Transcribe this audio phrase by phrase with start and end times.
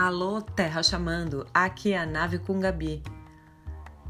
[0.00, 3.02] Alô, Terra chamando, aqui é a nave com Gabi.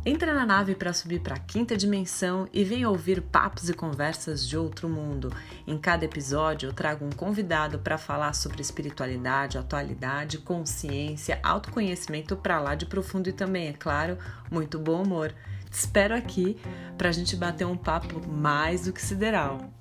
[0.04, 4.46] Entra na nave para subir para a quinta dimensão e vem ouvir papos e conversas
[4.46, 5.32] de outro mundo.
[5.66, 12.61] Em cada episódio eu trago um convidado para falar sobre espiritualidade, atualidade, consciência, autoconhecimento para
[12.61, 14.18] lá de profundo e também, é claro,
[14.50, 15.34] muito bom humor.
[15.70, 16.61] Te espero aqui
[16.98, 19.77] para a gente bater um papo mais do que sideral.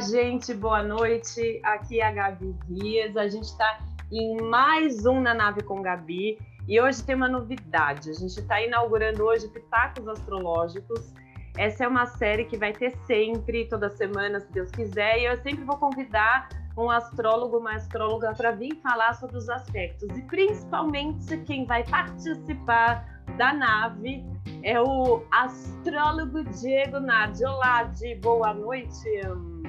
[0.00, 1.58] Gente, boa noite.
[1.62, 3.16] Aqui é a Gabi Dias.
[3.16, 3.78] A gente está
[4.12, 6.38] em mais um Na Nave com Gabi
[6.68, 8.10] e hoje tem uma novidade.
[8.10, 11.12] A gente está inaugurando hoje Pitacos Astrológicos.
[11.56, 15.36] Essa é uma série que vai ter sempre, toda semana, se Deus quiser, e eu
[15.38, 21.38] sempre vou convidar um astrólogo, uma astróloga para vir falar sobre os aspectos e principalmente
[21.38, 24.24] quem vai participar da nave
[24.62, 27.44] é o astrólogo Diego Nardi.
[27.44, 29.08] Olá, Di, boa noite.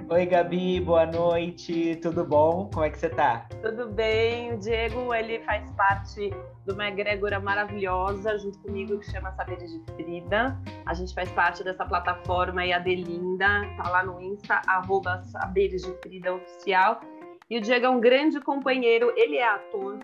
[0.10, 1.98] Oi, Gabi, boa noite.
[1.98, 2.70] Tudo bom?
[2.74, 3.46] Como é que você tá?
[3.62, 4.54] Tudo bem.
[4.54, 6.30] O Diego, ele faz parte
[6.66, 10.58] de uma egrégora maravilhosa junto comigo que chama Saberes de Frida.
[10.86, 15.82] A gente faz parte dessa plataforma e a Delinda tá lá no Insta, arroba Saberes
[15.82, 17.02] de Frida Oficial.
[17.50, 20.00] E o Diego é um grande companheiro, ele é ator,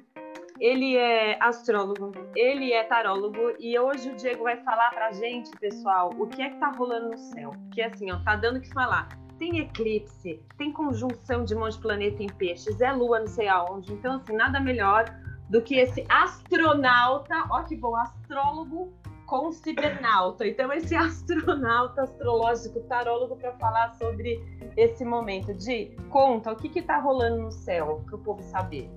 [0.64, 6.09] ele é astrólogo, ele é tarólogo e hoje o Diego vai falar pra gente, pessoal,
[6.17, 7.52] o que é que tá rolando no céu.
[7.66, 9.09] Porque assim, ó, tá dando o que falar.
[9.38, 13.91] Tem eclipse, tem conjunção de monte de planeta em peixes, é lua não sei aonde.
[13.91, 15.03] Então, assim, nada melhor
[15.50, 18.94] do que esse astronauta, ó que bom, astrólogo
[19.25, 20.47] com cibernauta.
[20.47, 24.41] Então, esse astronauta astrológico, tarólogo, para falar sobre
[24.78, 25.53] esse momento.
[25.56, 28.89] De conta, o que que tá rolando no céu, para o povo saber.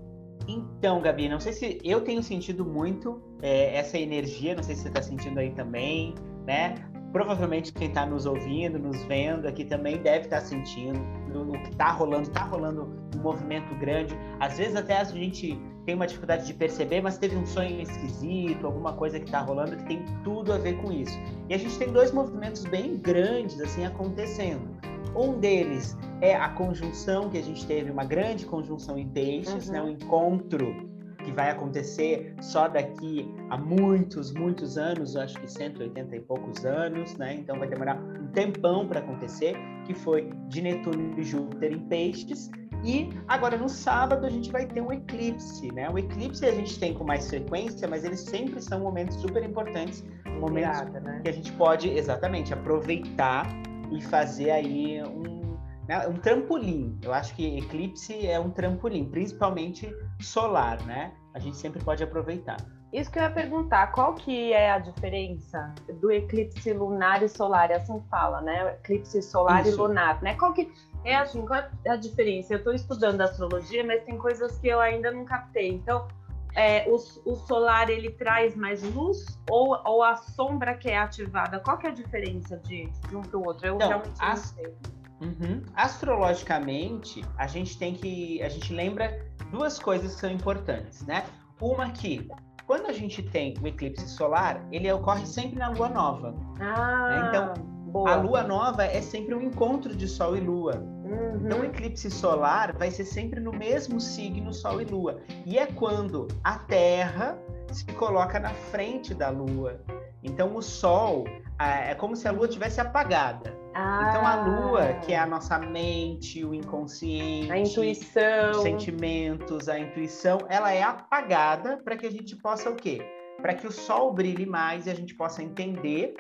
[0.49, 4.83] Então, Gabi, não sei se eu tenho sentido muito é, essa energia, não sei se
[4.83, 6.15] você está sentindo aí também,
[6.47, 6.75] né?
[7.13, 11.01] Provavelmente quem está nos ouvindo, nos vendo aqui também deve estar tá sentindo
[11.35, 14.17] o que está rolando, está rolando um movimento grande.
[14.41, 18.67] Às vezes até a gente tem uma dificuldade de perceber, mas teve um sonho esquisito,
[18.67, 21.19] alguma coisa que está rolando que tem tudo a ver com isso.
[21.49, 24.69] E a gente tem dois movimentos bem grandes assim acontecendo.
[25.15, 29.73] Um deles é a conjunção que a gente teve, uma grande conjunção em peixes, uhum.
[29.73, 29.83] né?
[29.83, 30.97] um encontro
[31.27, 37.17] que vai acontecer só daqui a muitos, muitos anos, acho que 180 e poucos anos,
[37.17, 37.35] né?
[37.35, 42.49] Então vai demorar um tempão para acontecer, que foi de Netuno e Júpiter em peixes.
[42.85, 45.91] E agora no sábado a gente vai ter um eclipse, né?
[45.91, 50.05] O eclipse a gente tem com mais frequência, mas eles sempre são momentos super importantes,
[50.41, 51.21] momentos né?
[51.25, 53.49] que a gente pode exatamente aproveitar
[53.91, 55.57] e fazer aí um,
[55.89, 56.99] né, um trampolim.
[57.03, 61.13] Eu acho que eclipse é um trampolim, principalmente solar, né?
[61.35, 62.57] A gente sempre pode aproveitar.
[62.93, 67.71] Isso que eu ia perguntar, qual que é a diferença do eclipse lunar e solar?
[67.71, 68.75] É assim fala, né?
[68.75, 69.75] Eclipse solar Isso.
[69.75, 70.35] e lunar, né?
[70.35, 70.73] Qual que
[71.05, 72.55] é assim, qual é a diferença?
[72.55, 75.69] Eu estou estudando astrologia, mas tem coisas que eu ainda não captei.
[75.69, 76.07] Então,
[76.57, 76.95] é, o,
[77.31, 81.61] o, solar ele traz mais luz ou, ou a sombra que é ativada?
[81.61, 83.67] Qual que é a diferença de, de um para o outro?
[83.67, 84.75] Eu então, realmente não sei.
[85.21, 85.63] Uhum.
[85.75, 88.43] Astrologicamente, a gente tem que.
[88.43, 91.25] A gente lembra duas coisas que são importantes, né?
[91.61, 92.29] Uma que
[92.67, 96.35] quando a gente tem o eclipse solar, ele ocorre sempre na lua nova.
[96.59, 97.29] Ah, né?
[97.29, 97.55] Então,
[97.93, 98.11] boa.
[98.11, 100.85] a lua nova é sempre um encontro de Sol e Lua.
[101.07, 101.41] Uhum.
[101.45, 105.21] Então, o eclipse solar vai ser sempre no mesmo signo Sol e Lua.
[105.45, 107.39] E é quando a Terra
[107.73, 109.81] se coloca na frente da Lua.
[110.23, 111.25] Então, o Sol
[111.59, 113.57] é como se a Lua tivesse apagada.
[113.75, 114.09] Ah.
[114.09, 119.79] Então, a Lua, que é a nossa mente, o inconsciente, a intuição, os sentimentos, a
[119.79, 123.01] intuição, ela é apagada para que a gente possa o quê?
[123.41, 126.15] Para que o Sol brilhe mais e a gente possa entender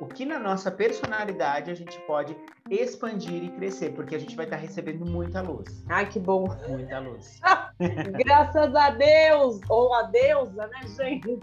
[0.00, 2.34] o que na nossa personalidade a gente pode
[2.70, 5.84] expandir e crescer, porque a gente vai estar recebendo muita luz.
[5.88, 6.48] Ai, que bom.
[6.66, 7.38] Muita luz.
[8.24, 9.60] Graças a Deus!
[9.68, 11.38] Ou a deusa, né, gente?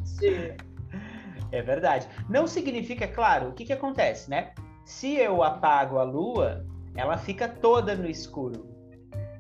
[1.52, 2.08] É verdade.
[2.28, 4.54] Não significa, claro, o que, que acontece, né?
[4.84, 6.66] Se eu apago a lua,
[6.96, 8.68] ela fica toda no escuro.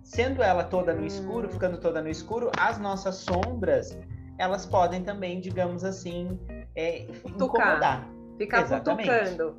[0.04, 1.52] Sendo ela toda no escuro, hum.
[1.52, 3.98] ficando toda no escuro, as nossas sombras,
[4.38, 6.40] elas podem também, digamos assim,
[6.76, 8.08] é, incomodar.
[8.38, 9.10] Ficar Exatamente.
[9.10, 9.56] cutucando.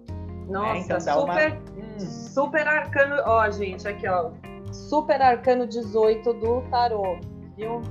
[0.49, 1.75] Nossa, é, então super, uma...
[1.77, 2.01] hum.
[2.01, 3.23] super arcano.
[3.27, 4.31] Ó, gente, aqui, ó.
[4.73, 7.19] Super arcano 18 do tarô,
[7.57, 7.83] viu?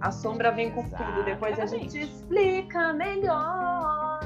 [0.00, 1.14] A sombra vem com Exatamente.
[1.14, 1.24] tudo.
[1.24, 4.20] Depois a gente explica melhor.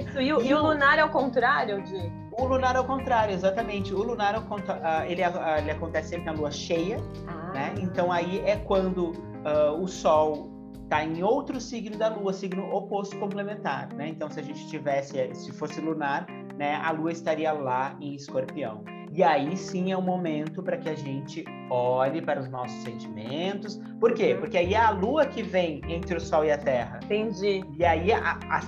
[0.00, 0.20] Isso.
[0.20, 2.12] E, o, e o lunar é o contrário, de?
[2.32, 3.94] O lunar é o contrário, exatamente.
[3.94, 5.22] O lunar é ele,
[5.58, 7.52] ele acontece sempre na lua cheia, ah.
[7.52, 7.74] né?
[7.78, 10.50] Então aí é quando uh, o sol
[10.90, 14.08] está em outro signo da Lua, signo oposto complementar, né?
[14.08, 16.26] Então, se a gente tivesse, se fosse lunar,
[16.58, 18.82] né, a Lua estaria lá em Escorpião.
[19.12, 23.80] E aí sim é o momento para que a gente olhe para os nossos sentimentos.
[24.00, 24.36] Por quê?
[24.38, 26.98] Porque aí é a Lua que vem entre o Sol e a Terra.
[27.04, 27.62] Entendi.
[27.78, 28.60] E aí a, a,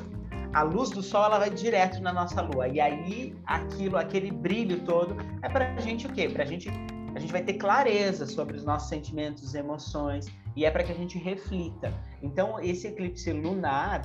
[0.52, 2.68] a luz do Sol ela vai direto na nossa Lua.
[2.68, 6.28] E aí aquilo, aquele brilho todo é para a gente o quê?
[6.28, 6.70] Para a gente
[7.14, 10.94] a gente vai ter clareza sobre os nossos sentimentos, emoções, e é para que a
[10.94, 11.92] gente reflita.
[12.22, 14.02] Então, esse eclipse lunar,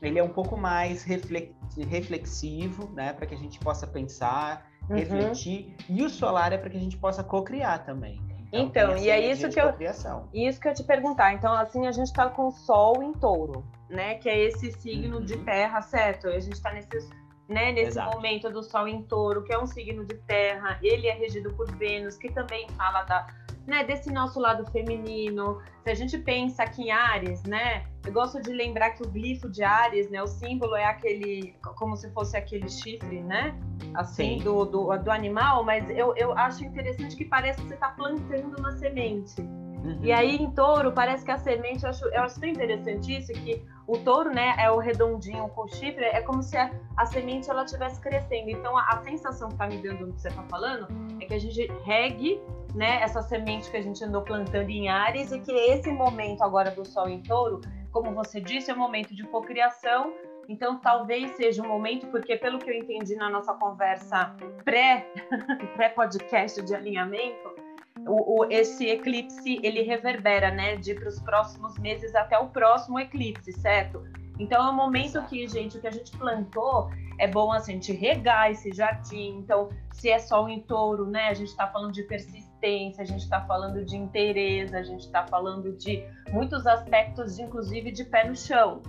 [0.00, 4.96] ele é um pouco mais reflexivo, né, para que a gente possa pensar, uhum.
[4.96, 8.20] refletir, e o solar é para que a gente possa co-criar também.
[8.52, 9.72] Então, então e é isso que eu
[10.32, 11.32] isso que eu te perguntar.
[11.32, 15.18] Então, assim, a gente está com o Sol em Touro, né, que é esse signo
[15.18, 15.24] uhum.
[15.24, 16.26] de Terra, certo?
[16.28, 17.08] E a gente está nesses
[17.48, 18.16] né, nesse Exato.
[18.16, 21.70] momento do Sol em Touro, que é um signo de terra, ele é regido por
[21.76, 23.26] Vênus, que também fala da,
[23.66, 25.60] né, desse nosso lado feminino.
[25.84, 29.48] Se a gente pensa aqui em Ares, né, eu gosto de lembrar que o glifo
[29.48, 33.54] de Ares, né, o símbolo é aquele, como se fosse aquele chifre, né,
[33.94, 37.88] assim, do, do, do, animal, mas eu, eu acho interessante que parece que você está
[37.90, 39.40] plantando uma semente.
[39.40, 39.98] Uhum.
[40.00, 43.32] E aí em touro, parece que a semente, eu acho, eu acho tão interessante isso,
[43.32, 47.04] que o touro, né, é o redondinho com o chifre, é como se a, a
[47.04, 48.50] semente ela estivesse crescendo.
[48.50, 50.86] Então a, a, sensação que tá me dando no que você tá falando
[51.20, 52.40] é que a gente regue,
[52.74, 56.70] né, essa semente que a gente andou plantando em Ares e que esse momento agora
[56.70, 57.60] do sol em touro,
[57.90, 60.12] como você disse, é um momento de cocriação.
[60.48, 64.34] Então talvez seja um momento, porque pelo que eu entendi na nossa conversa
[64.64, 65.06] pré,
[65.76, 67.54] pré-podcast de alinhamento,
[68.06, 72.98] o, o, esse eclipse ele reverbera, né, de para os próximos meses até o próximo
[72.98, 74.02] eclipse, certo?
[74.38, 77.74] Então é um momento que, gente, o que a gente plantou é bom assim, a
[77.74, 79.36] gente regar esse jardim.
[79.38, 83.22] Então, se é sol em touro, né, a gente está falando de persistência, a gente
[83.22, 88.36] está falando de interesse, a gente está falando de muitos aspectos, inclusive de pé no
[88.36, 88.80] chão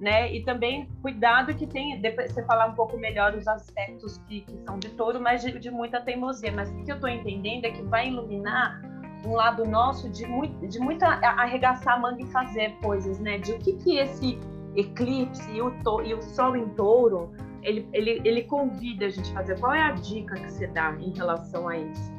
[0.00, 0.32] né?
[0.32, 4.56] E também cuidado que tem, depois você falar um pouco melhor os aspectos que, que
[4.64, 6.52] são de touro, mas de, de, muita teimosia.
[6.52, 8.80] Mas o que eu estou entendendo é que vai iluminar
[9.24, 13.38] um lado nosso de, muito, de muita arregaçar a manga e fazer coisas, né?
[13.38, 14.38] De o que que esse
[14.76, 17.32] eclipse e o, to, e o sol em touro,
[17.62, 19.58] ele, ele, ele convida a gente a fazer.
[19.58, 22.17] Qual é a dica que você dá em relação a isso?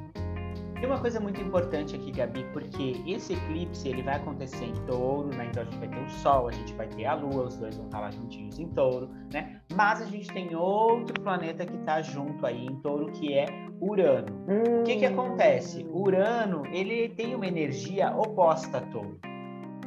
[0.79, 5.27] Tem uma coisa muito importante aqui, Gabi, porque esse eclipse ele vai acontecer em touro,
[5.35, 5.47] né?
[5.49, 7.75] Então a gente vai ter o Sol, a gente vai ter a Lua, os dois
[7.75, 9.59] vão estar lá juntinhos em touro, né?
[9.73, 13.45] Mas a gente tem outro planeta que está junto aí em touro, que é
[13.81, 14.33] Urano.
[14.47, 14.81] Hum.
[14.81, 15.85] O que que acontece?
[15.91, 19.19] Urano, ele tem uma energia oposta a touro.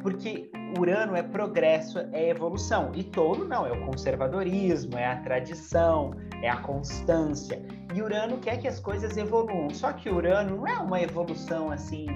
[0.02, 2.90] Porque Urano é progresso, é evolução.
[2.94, 7.64] E touro não, é o conservadorismo, é a tradição, é a constância.
[7.94, 9.70] E Urano quer que as coisas evoluam.
[9.70, 12.06] Só que Urano não é uma evolução assim.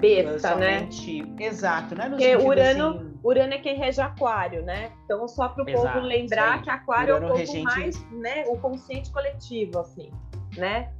[0.00, 0.88] Besta, né?
[1.38, 2.08] Exato, né?
[2.08, 3.18] No Porque Urano, assim...
[3.22, 4.90] Urano é quem rege Aquário, né?
[5.04, 7.64] Então, só para o povo lembrar que Aquário Urano é o regente...
[7.64, 8.44] mais, né?
[8.48, 10.10] O consciente coletivo, assim,
[10.56, 10.90] né?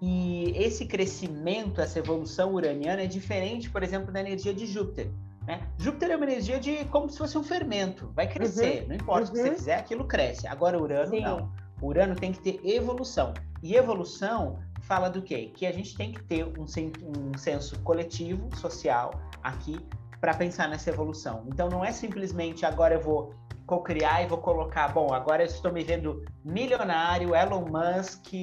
[0.00, 5.10] E esse crescimento, essa evolução uraniana é diferente, por exemplo, da energia de Júpiter.
[5.48, 5.66] Né?
[5.78, 9.22] Júpiter é uma energia de como se fosse um fermento, vai crescer, uhum, não importa
[9.22, 9.28] uhum.
[9.30, 10.46] o que você fizer, aquilo cresce.
[10.46, 11.22] Agora, Urano Sim.
[11.22, 11.50] não.
[11.80, 13.32] Urano tem que ter evolução.
[13.62, 15.50] E evolução fala do quê?
[15.56, 19.10] Que a gente tem que ter um, um senso coletivo, social,
[19.42, 19.80] aqui,
[20.20, 21.44] para pensar nessa evolução.
[21.46, 23.32] Então, não é simplesmente agora eu vou
[23.64, 28.34] co-criar e vou colocar, bom, agora eu estou me vendo milionário, Elon Musk,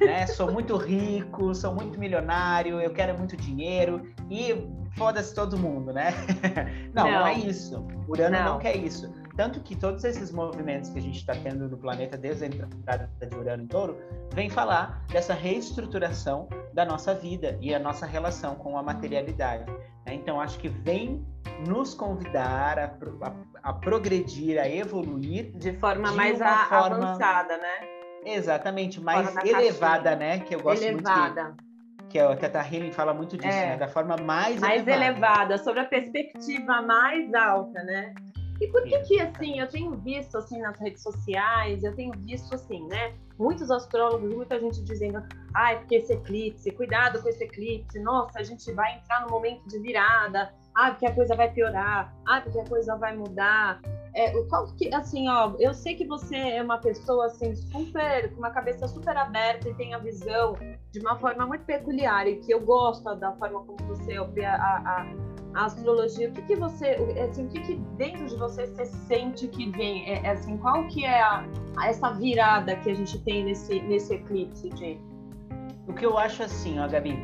[0.00, 0.28] né?
[0.28, 4.52] Sou muito rico, sou muito milionário, eu quero muito dinheiro e
[4.96, 6.12] foda-se todo mundo, né?
[6.94, 7.86] não, não, não, é isso.
[8.08, 8.44] Urano não.
[8.44, 9.12] não quer isso.
[9.36, 13.10] Tanto que todos esses movimentos que a gente está tendo no planeta desde a entrada
[13.18, 13.96] de Urano em Touro,
[14.34, 19.64] vem falar dessa reestruturação da nossa vida e a nossa relação com a materialidade.
[20.06, 20.14] Né?
[20.14, 21.26] Então, acho que vem
[21.66, 22.84] nos convidar a,
[23.22, 26.96] a, a progredir, a evoluir de forma de mais a, forma...
[26.96, 27.88] avançada, né?
[28.24, 30.40] Exatamente, mais elevada, né?
[30.40, 31.44] Que eu gosto elevada.
[31.44, 31.56] muito.
[31.56, 31.71] De
[32.12, 33.70] que a Teta Healing fala muito disso, é.
[33.70, 33.76] né?
[33.76, 35.04] Da forma mais, mais elevada.
[35.04, 35.58] elevada.
[35.58, 38.14] sobre a perspectiva mais alta, né?
[38.60, 42.54] E por que que, assim, eu tenho visto, assim, nas redes sociais, eu tenho visto,
[42.54, 45.20] assim, né, muitos astrólogos, muita gente dizendo,
[45.52, 49.66] ai, porque esse eclipse, cuidado com esse eclipse, nossa, a gente vai entrar no momento
[49.66, 53.80] de virada, ah, porque a coisa vai piorar, ah, porque a coisa vai mudar.
[54.14, 58.38] É, qual que, assim, ó, eu sei que você é uma pessoa, assim, super, com
[58.38, 60.54] uma cabeça super aberta e tem a visão
[60.90, 64.54] de uma forma muito peculiar e que eu gosto da forma como você vê a,
[64.54, 65.06] a,
[65.54, 66.28] a astrologia.
[66.28, 70.06] O que que você, assim, o que que dentro de você você sente que vem?
[70.06, 71.46] É, é assim, qual que é a,
[71.84, 75.00] essa virada que a gente tem nesse, nesse eclipse, de
[75.88, 77.16] O que eu acho assim, ó, Gabi,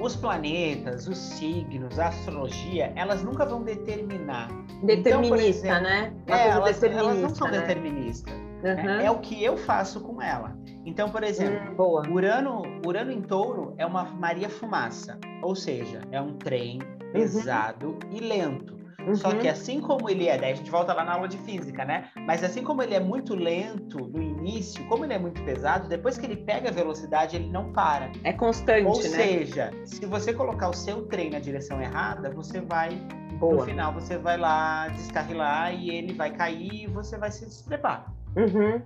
[0.00, 4.48] os planetas, os signos, a astrologia, elas nunca vão determinar.
[4.82, 6.12] Determinista, então, exemplo, né?
[6.26, 7.60] É, elas, elas, não são né?
[7.60, 8.32] deterministas.
[8.34, 8.70] Uhum.
[8.70, 10.56] É, é, o que eu faço com ela.
[10.84, 16.20] Então, por exemplo, hum, Urano, Urano em touro é uma Maria Fumaça, ou seja, é
[16.20, 17.12] um trem uhum.
[17.12, 17.98] pesado uhum.
[18.10, 18.76] e lento.
[19.06, 19.14] Uhum.
[19.14, 21.84] Só que assim como ele é, daí a gente volta lá na aula de física,
[21.84, 22.10] né?
[22.26, 26.18] Mas assim como ele é muito lento no início, como ele é muito pesado, depois
[26.18, 28.10] que ele pega a velocidade, ele não para.
[28.24, 29.08] É constante, Ou né?
[29.08, 32.96] seja, se você colocar o seu trem na direção errada, você vai
[33.38, 33.54] Boa.
[33.54, 38.12] no final você vai lá descarrilar e ele vai cair e você vai se desprepar.
[38.36, 38.82] Uhum.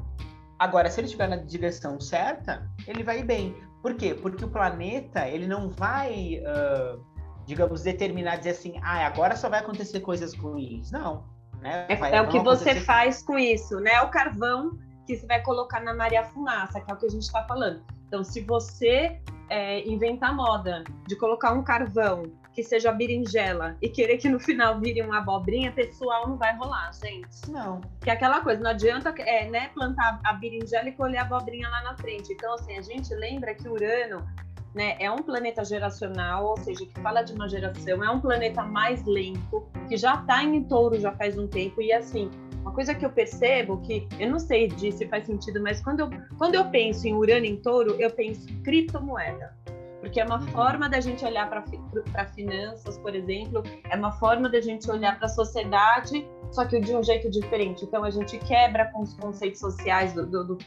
[0.58, 3.56] Agora, se ele estiver na direção certa, ele vai bem.
[3.80, 4.14] Por quê?
[4.14, 7.02] Porque o planeta ele não vai uh,
[7.50, 10.92] digamos, determinar, dizer assim, ah, agora só vai acontecer coisas ruins.
[10.92, 11.24] Não.
[11.60, 11.84] Né?
[11.88, 12.86] É, vai, é o que você acontecer...
[12.86, 13.94] faz com isso, né?
[13.94, 17.10] É o carvão que você vai colocar na Maria Fumaça, que é o que a
[17.10, 17.82] gente está falando.
[18.06, 24.18] Então, se você é, inventar moda de colocar um carvão que seja berinjela e querer
[24.18, 27.50] que no final vire uma abobrinha, pessoal, não vai rolar, gente.
[27.50, 27.80] Não.
[28.00, 31.68] Que é aquela coisa, não adianta é, né, plantar a berinjela e colher a abobrinha
[31.68, 32.32] lá na frente.
[32.32, 34.24] Então, assim, a gente lembra que Urano
[34.74, 38.62] né, é um planeta geracional, ou seja, que fala de uma geração, é um planeta
[38.62, 42.30] mais lento, que já está em touro já faz um tempo, e assim,
[42.62, 46.00] uma coisa que eu percebo que eu não sei de se faz sentido, mas quando
[46.00, 49.58] eu, quando eu penso em Urano em touro, eu penso em criptomoeda.
[50.00, 50.46] Porque é uma uhum.
[50.48, 55.26] forma da gente olhar para finanças, por exemplo, é uma forma da gente olhar para
[55.26, 57.84] a sociedade, só que de um jeito diferente.
[57.84, 60.58] Então a gente quebra com os conceitos sociais do, do, do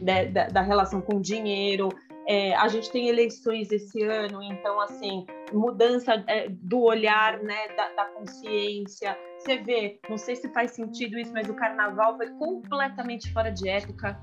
[0.00, 1.88] da, da, relação com o dinheiro,
[2.26, 7.92] é, a gente tem eleições esse ano, então, assim, mudança é, do olhar, né, da,
[7.92, 9.18] da, consciência.
[9.38, 13.68] Você vê, não sei se faz sentido isso, mas o carnaval foi completamente fora de
[13.68, 14.18] época,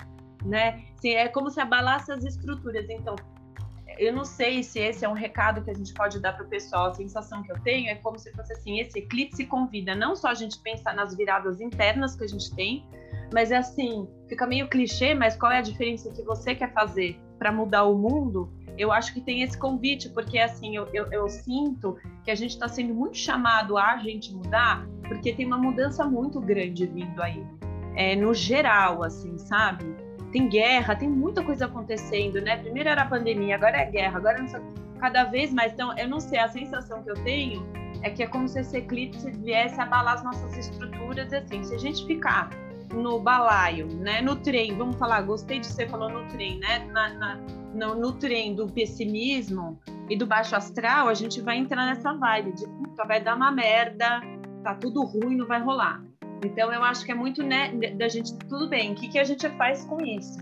[0.45, 0.85] né?
[0.97, 2.89] Assim, é como se abalasse as estruturas.
[2.89, 3.15] Então,
[3.97, 6.49] eu não sei se esse é um recado que a gente pode dar para o
[6.49, 6.87] pessoal.
[6.87, 10.29] A sensação que eu tenho é como se fosse assim: esse eclipse convida não só
[10.29, 12.87] a gente pensar nas viradas internas que a gente tem,
[13.33, 17.19] mas é assim, fica meio clichê, mas qual é a diferença que você quer fazer
[17.39, 18.51] para mudar o mundo?
[18.77, 22.51] Eu acho que tem esse convite, porque assim, eu, eu, eu sinto que a gente
[22.51, 27.43] está sendo muito chamado a gente mudar, porque tem uma mudança muito grande vindo aí.
[27.95, 29.83] É, no geral, assim, sabe?
[30.31, 32.57] tem guerra, tem muita coisa acontecendo, né?
[32.57, 34.61] Primeiro era a pandemia, agora é guerra, agora não sei,
[34.99, 35.73] cada vez mais.
[35.73, 37.65] Então, eu não sei, a sensação que eu tenho
[38.03, 41.77] é que é como se esse eclipse viesse abalar as nossas estruturas, assim, se a
[41.77, 42.49] gente ficar
[42.93, 47.13] no balaio, né, no trem, vamos falar, gostei de você falou no trem, né, na,
[47.13, 47.35] na,
[47.73, 49.79] no, no trem do pessimismo
[50.09, 53.51] e do baixo astral, a gente vai entrar nessa vibe de puta, vai dar uma
[53.51, 54.21] merda,
[54.63, 56.03] tá tudo ruim, não vai rolar.
[56.43, 59.23] Então, eu acho que é muito né, da gente, tudo bem, o que, que a
[59.23, 60.39] gente faz com isso?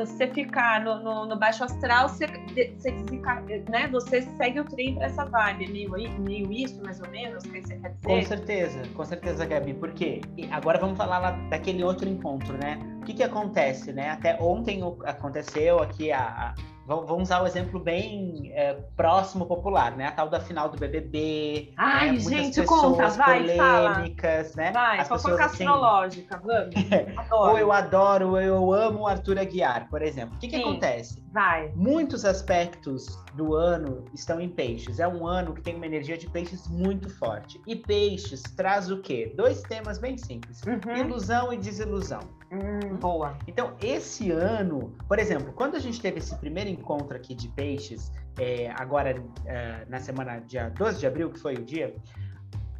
[0.00, 3.34] Então, se você ficar no, no, no baixo astral, você, você, fica,
[3.68, 5.90] né, você segue o trem para essa vibe, meio,
[6.20, 8.06] meio isso, mais ou menos, que você quer dizer?
[8.06, 12.78] Com certeza, com certeza, Gabi, porque agora vamos falar lá daquele outro encontro, né?
[13.02, 14.08] O que, que acontece, né?
[14.08, 16.54] Até ontem aconteceu aqui a, a
[16.90, 20.06] Vamos usar o um exemplo bem é, próximo popular, né?
[20.06, 21.72] A tal da final do BBB.
[21.76, 22.18] Ai, né?
[22.18, 24.66] gente, conta, vai, polêmicas, fala.
[24.66, 24.72] né?
[24.72, 26.74] Vai, As fofoca assim, astrológica, vamos.
[27.30, 30.34] Ou eu adoro, ou eu amo Arthur Aguiar, por exemplo.
[30.34, 31.22] O que, que acontece?
[31.32, 31.72] Vai.
[31.76, 34.98] Muitos aspectos do ano estão em peixes.
[34.98, 37.60] É um ano que tem uma energia de peixes muito forte.
[37.66, 39.32] E peixes traz o quê?
[39.36, 40.96] Dois temas bem simples: uhum.
[40.96, 42.20] ilusão e desilusão.
[42.50, 43.38] Hum, boa.
[43.46, 48.10] Então, esse ano, por exemplo, quando a gente teve esse primeiro encontro aqui de peixes,
[48.38, 51.94] é, agora é, na semana dia 12 de abril, que foi o dia,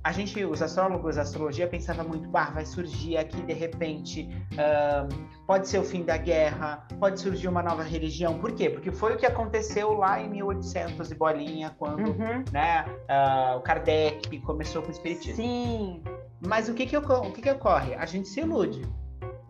[0.02, 5.39] a gente, os astrólogos, a astrologia pensava muito, bah, vai surgir aqui de repente, um,
[5.50, 8.38] pode ser o fim da guerra, pode surgir uma nova religião.
[8.38, 8.71] Por quê?
[8.71, 12.45] Porque foi o que aconteceu lá em 1800 e bolinha, quando uhum.
[12.52, 15.35] né, uh, o Kardec começou com o espiritismo.
[15.35, 16.04] Sim.
[16.47, 17.97] Mas o que que, o que que ocorre?
[17.97, 18.80] A gente se ilude.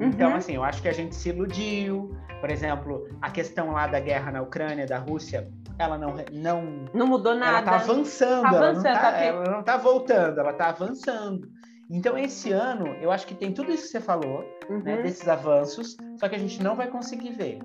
[0.01, 0.37] Então, uhum.
[0.37, 2.17] assim, eu acho que a gente se iludiu.
[2.41, 7.07] Por exemplo, a questão lá da guerra na Ucrânia, da Rússia, ela não não não
[7.09, 7.59] mudou nada.
[7.59, 10.69] Ela tá avançando, tá avançando ela, não tá, tá ela não tá voltando, ela tá
[10.71, 11.47] avançando.
[11.91, 14.83] Então esse ano, eu acho que tem tudo isso que você falou, né, uhum.
[14.83, 17.59] né, desses avanços, só que a gente não vai conseguir ver.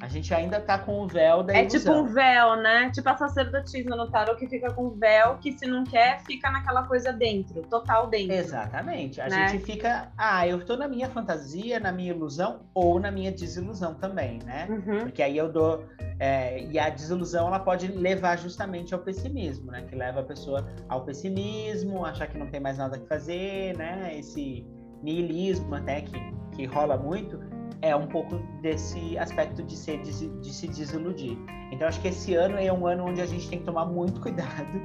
[0.00, 2.90] A gente ainda tá com o véu da É tipo um véu, né?
[2.90, 6.50] Tipo a sacerdotisa no tarot que fica com o véu, que se não quer, fica
[6.50, 8.34] naquela coisa dentro, total dentro.
[8.34, 9.20] Exatamente.
[9.20, 9.48] A né?
[9.48, 13.92] gente fica, ah, eu tô na minha fantasia, na minha ilusão, ou na minha desilusão
[13.92, 14.66] também, né?
[14.70, 15.00] Uhum.
[15.00, 15.84] Porque aí eu dou.
[16.20, 19.82] É, e a desilusão ela pode levar justamente ao pessimismo, né?
[19.88, 24.18] Que leva a pessoa ao pessimismo, achar que não tem mais nada que fazer, né?
[24.18, 24.66] Esse
[25.02, 26.18] niilismo até que,
[26.52, 27.40] que rola muito
[27.80, 31.38] é um pouco desse aspecto de, ser, de, de se desiludir.
[31.72, 34.20] Então, acho que esse ano é um ano onde a gente tem que tomar muito
[34.20, 34.78] cuidado,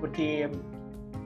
[0.00, 0.50] porque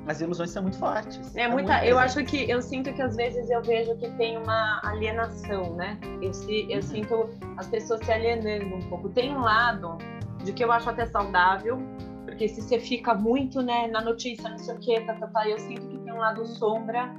[0.07, 1.35] as ilusões são muito fortes.
[1.37, 1.75] É muita.
[1.75, 5.77] Muito eu acho que eu sinto que às vezes eu vejo que tem uma alienação,
[5.77, 5.99] né?
[6.21, 6.83] Eu, se, eu uhum.
[6.83, 9.09] sinto as pessoas se alienando um pouco.
[9.11, 9.99] Tem um lado
[10.43, 11.81] de que eu acho até saudável,
[12.25, 15.49] porque se você fica muito, né, na notícia, não sei o quê, tá, tá, tá,
[15.49, 17.15] eu sinto que tem um lado sombra.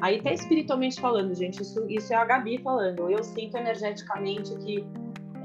[0.00, 3.08] Aí até espiritualmente falando, gente, isso, isso é a Gabi falando.
[3.08, 4.84] Eu sinto energeticamente que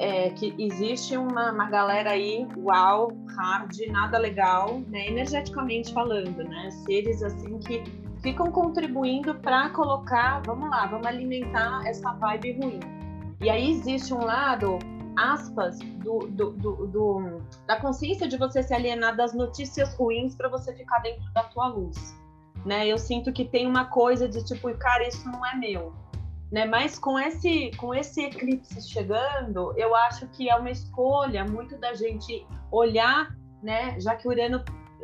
[0.01, 6.71] é, que existe uma, uma galera aí, uau, hard, nada legal, né, energeticamente falando, né,
[6.71, 7.83] seres assim que
[8.19, 12.79] ficam contribuindo para colocar, vamos lá, vamos alimentar essa vibe ruim.
[13.41, 14.79] E aí existe um lado,
[15.15, 20.49] aspas, do, do, do, do da consciência de você se alienar das notícias ruins para
[20.49, 22.19] você ficar dentro da tua luz.
[22.65, 22.87] Né?
[22.87, 26.00] Eu sinto que tem uma coisa de tipo, cara, isso não é meu
[26.51, 26.65] né?
[26.65, 31.93] Mas com esse, com esse eclipse chegando, eu acho que é uma escolha muito da
[31.93, 33.99] gente olhar, né?
[33.99, 34.63] Já que Urano,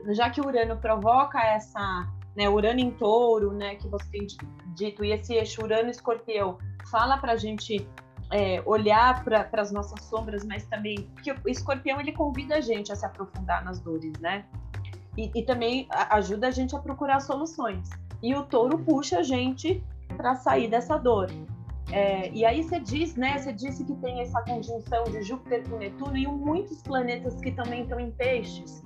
[0.10, 2.50] já que Urano provoca essa, né?
[2.50, 3.76] Urano em Touro, né?
[3.76, 4.28] Que você tem
[4.76, 6.58] dito e esse eixo Urano Escorpião
[6.92, 7.88] fala para a gente
[8.32, 12.92] é, olhar para as nossas sombras, mas também porque o Escorpião ele convida a gente
[12.92, 14.46] a se aprofundar nas dores, né?
[15.16, 17.90] E, e também ajuda a gente a procurar soluções.
[18.22, 19.84] E o Touro puxa a gente
[20.16, 21.30] para sair dessa dor.
[21.92, 23.38] É, e aí você diz, né?
[23.38, 27.84] Você disse que tem essa conjunção de Júpiter com Netuno e muitos planetas que também
[27.84, 28.84] estão em peixes,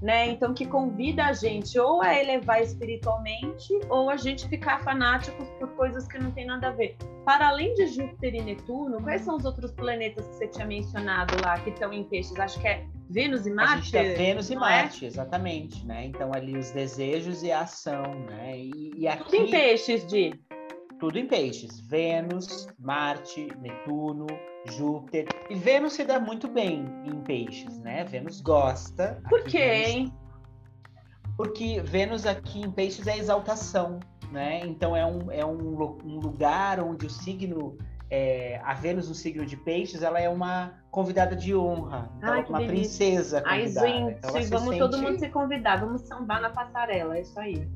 [0.00, 0.30] né?
[0.30, 5.68] Então que convida a gente ou a elevar espiritualmente ou a gente ficar fanáticos por
[5.76, 6.96] coisas que não tem nada a ver.
[7.26, 11.34] Para além de Júpiter e Netuno, quais são os outros planetas que você tinha mencionado
[11.44, 12.34] lá que estão em peixes?
[12.40, 13.96] Acho que é Vênus e Marte?
[13.98, 14.56] A gente Vênus e é?
[14.56, 15.08] Marte, é?
[15.08, 16.06] exatamente, né?
[16.06, 18.56] Então ali os desejos e a ação, né?
[18.56, 19.24] E, e aqui...
[19.24, 20.32] Tudo em peixes, de
[20.98, 21.80] tudo em peixes.
[21.80, 24.26] Vênus, Marte, Netuno,
[24.66, 25.26] Júpiter.
[25.48, 28.04] E Vênus se dá muito bem em peixes, né?
[28.04, 29.20] Vênus gosta.
[29.28, 30.12] Por quê, hein?
[31.36, 34.00] Porque Vênus aqui em peixes é exaltação,
[34.32, 34.60] né?
[34.66, 37.78] Então é um, é um, um lugar onde o signo.
[38.10, 42.10] É, a Vênus no signo de peixes, ela é uma convidada de honra.
[42.16, 42.74] Então, Ai, uma delícia.
[42.74, 43.86] princesa convidada.
[43.86, 44.78] Ai, gente, então, vamos sente...
[44.78, 47.68] todo mundo se convidar, vamos sambar na passarela, é isso aí.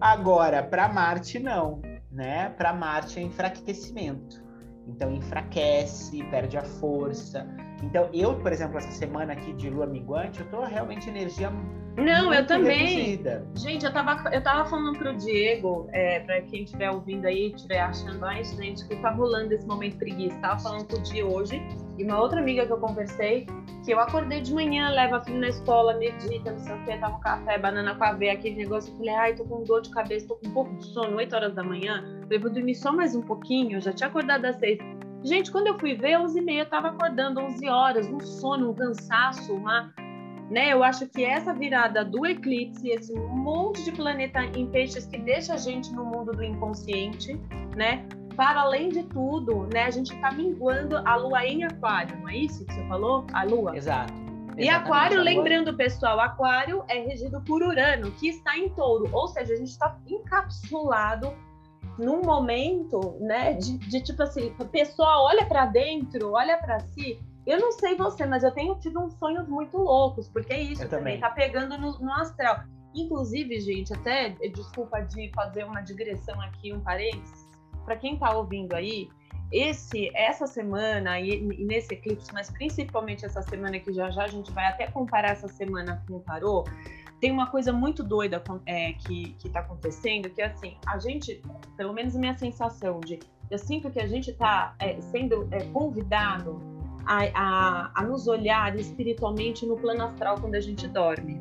[0.00, 2.50] Agora, para Marte, não né?
[2.50, 4.42] Para Marte é enfraquecimento.
[4.86, 7.46] Então enfraquece, perde a força.
[7.82, 11.50] Então eu, por exemplo, essa semana aqui de lua minguante, eu tô realmente energia
[12.00, 13.10] Não, eu também.
[13.10, 13.46] Reduzida.
[13.54, 17.80] Gente, eu tava, eu tava falando pro Diego, é, para quem estiver ouvindo aí, estiver
[17.80, 20.38] achando, ai, gente, que tá rolando esse momento preguiça.
[20.38, 21.62] Tava falando com o Di hoje
[21.98, 23.46] e uma outra amiga que eu conversei,
[23.84, 26.96] que eu acordei de manhã, leva a filha na escola, medita, não sei o que,
[26.98, 28.92] tava um café, banana com aveia, aquele negócio.
[28.92, 31.36] Eu falei, ai, tô com dor de cabeça, tô com um pouco de sono, 8
[31.36, 32.02] horas da manhã.
[32.16, 34.78] Eu falei, vou dormir só mais um pouquinho, eu já tinha acordado às 6.
[35.22, 38.70] Gente, quando eu fui ver, 11 e meia, eu tava acordando 11 horas, um sono,
[38.70, 39.92] um cansaço, uma...
[40.50, 45.16] Né, eu acho que essa virada do eclipse, esse monte de planeta em peixes que
[45.16, 47.40] deixa a gente no mundo do inconsciente,
[47.76, 48.04] né?
[48.40, 52.36] para além de tudo, né, a gente está minguando a lua em aquário, não é
[52.36, 53.26] isso que você falou?
[53.34, 53.76] A lua?
[53.76, 54.14] Exato.
[54.56, 59.52] E aquário, lembrando, pessoal, aquário é regido por Urano, que está em touro, ou seja,
[59.52, 61.32] a gente está encapsulado
[61.98, 67.20] num momento, né, de, de tipo assim, pessoal, olha para dentro, olha para si.
[67.46, 70.82] Eu não sei você, mas eu tenho tido uns sonhos muito loucos, porque é isso
[70.82, 72.64] eu também, tá pegando no, no astral.
[72.94, 77.48] Inclusive, gente, até desculpa de fazer uma digressão aqui, um parênteses,
[77.84, 79.08] para quem está ouvindo aí,
[79.52, 84.50] esse essa semana e, nesse eclipse, mas principalmente essa semana que já já a gente
[84.52, 86.64] vai até comparar essa semana com o tarô,
[87.20, 91.42] tem uma coisa muito doida é, que está acontecendo, que é assim, a gente,
[91.76, 93.18] pelo menos minha sensação de,
[93.50, 98.76] eu sinto que a gente está é, sendo é, convidado a, a, a nos olhar
[98.78, 101.34] espiritualmente no plano astral quando a gente dorme.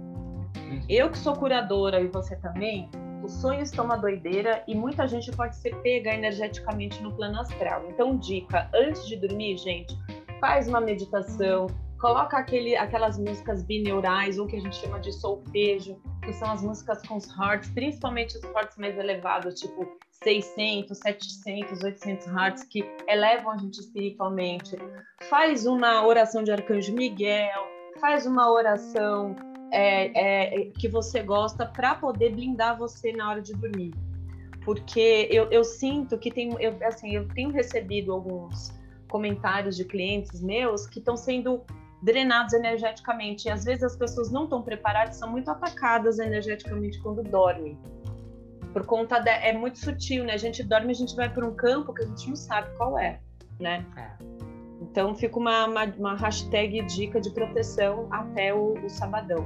[0.58, 0.82] Uhum.
[0.88, 2.89] Eu que sou curadora e você também,
[3.24, 7.86] os sonhos estão uma doideira e muita gente pode ser pega energeticamente no plano astral.
[7.89, 9.98] Então, dica, antes de dormir, gente,
[10.39, 11.67] faz uma meditação,
[12.00, 16.62] coloca aquele, aquelas músicas bineurais, ou que a gente chama de solfejo, que são as
[16.62, 22.84] músicas com os hertz, principalmente os hertz mais elevados, tipo 600, 700, 800 hertz, que
[23.08, 24.75] elevam a gente espiritualmente.
[25.29, 27.65] Faz uma oração de Arcanjo Miguel,
[27.99, 29.36] faz uma oração
[29.71, 33.93] é, é, que você gosta para poder blindar você na hora de dormir.
[34.65, 38.71] Porque eu, eu sinto que tem, eu, assim, eu tenho recebido alguns
[39.10, 41.63] comentários de clientes meus que estão sendo
[42.02, 43.48] drenados energeticamente.
[43.48, 47.78] E às vezes as pessoas não estão preparadas, são muito atacadas energeticamente quando dormem.
[48.74, 50.34] por conta de, é muito sutil, né?
[50.34, 53.00] A gente dorme, a gente vai para um campo que a gente não sabe qual
[53.00, 53.20] é,
[53.60, 53.86] né?
[53.98, 54.24] É.
[54.82, 59.46] Então fica uma, uma, uma, hashtag dica de proteção até o, o sabadão.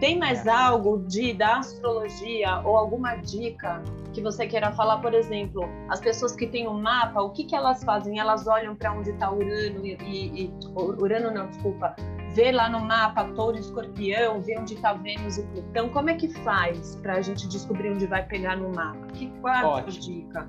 [0.00, 0.50] Tem mais é.
[0.50, 3.82] algo de da astrologia ou alguma dica
[4.14, 7.54] que você queira falar, por exemplo, as pessoas que têm um mapa, o que, que
[7.54, 8.18] elas fazem?
[8.18, 11.94] Elas olham para onde está Urano e, e, e, Urano não, desculpa,
[12.34, 15.88] vê lá no mapa Touro e Escorpião, vê onde está Vênus e Plutão.
[15.90, 19.06] Como é que faz para a gente descobrir onde vai pegar no mapa?
[19.12, 20.48] Que qual a dica?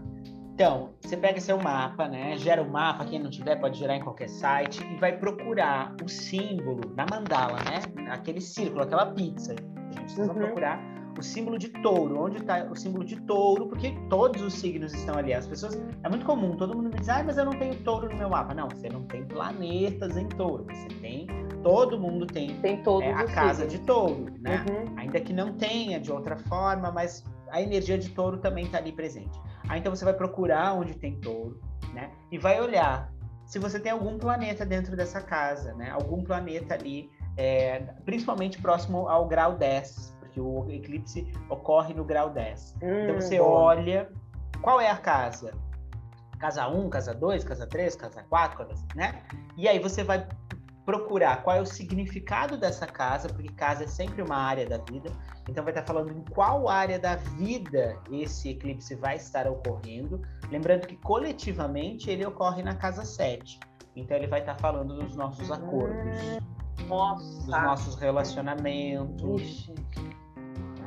[0.54, 2.38] Então, você pega seu mapa, né?
[2.38, 5.96] Gera o um mapa, quem não tiver pode gerar em qualquer site e vai procurar
[6.04, 8.10] o símbolo da mandala, né?
[8.12, 9.56] Aquele círculo, aquela pizza.
[9.90, 10.38] Gente precisa uhum.
[10.38, 12.22] procurar o símbolo de touro.
[12.22, 13.68] Onde está o símbolo de touro?
[13.68, 15.34] Porque todos os signos estão ali.
[15.34, 15.82] As pessoas.
[16.04, 18.30] É muito comum, todo mundo me diz, ah, mas eu não tenho touro no meu
[18.30, 18.54] mapa.
[18.54, 20.66] Não, você não tem planetas em touro.
[20.66, 21.28] Você tem.
[21.64, 23.74] Todo mundo tem, tem todos é, a casa signos.
[23.74, 24.66] de touro, né?
[24.68, 24.98] Uhum.
[24.98, 28.92] Ainda que não tenha de outra forma, mas a energia de touro também está ali
[28.92, 29.40] presente.
[29.72, 31.58] Aí então você vai procurar onde tem touro,
[31.94, 32.12] né?
[32.30, 33.10] E vai olhar
[33.46, 35.90] se você tem algum planeta dentro dessa casa, né?
[35.92, 42.30] Algum planeta ali, é, principalmente próximo ao grau 10, porque o eclipse ocorre no grau
[42.32, 42.76] 10.
[42.76, 43.46] Então, hum, então você bom.
[43.46, 44.10] olha
[44.62, 45.54] qual é a casa.
[46.38, 49.24] Casa 1, casa 2, casa 3, casa 4, casa, né?
[49.56, 50.28] E aí você vai
[50.86, 55.12] procurar qual é o significado dessa casa, porque casa é sempre uma área da vida.
[55.48, 60.22] Então vai estar falando em qual área da vida esse eclipse vai estar ocorrendo.
[60.50, 63.60] Lembrando que coletivamente ele ocorre na casa 7.
[63.96, 66.18] Então ele vai estar falando dos nossos acordos,
[66.88, 67.26] Nossa.
[67.26, 69.70] dos nossos relacionamentos,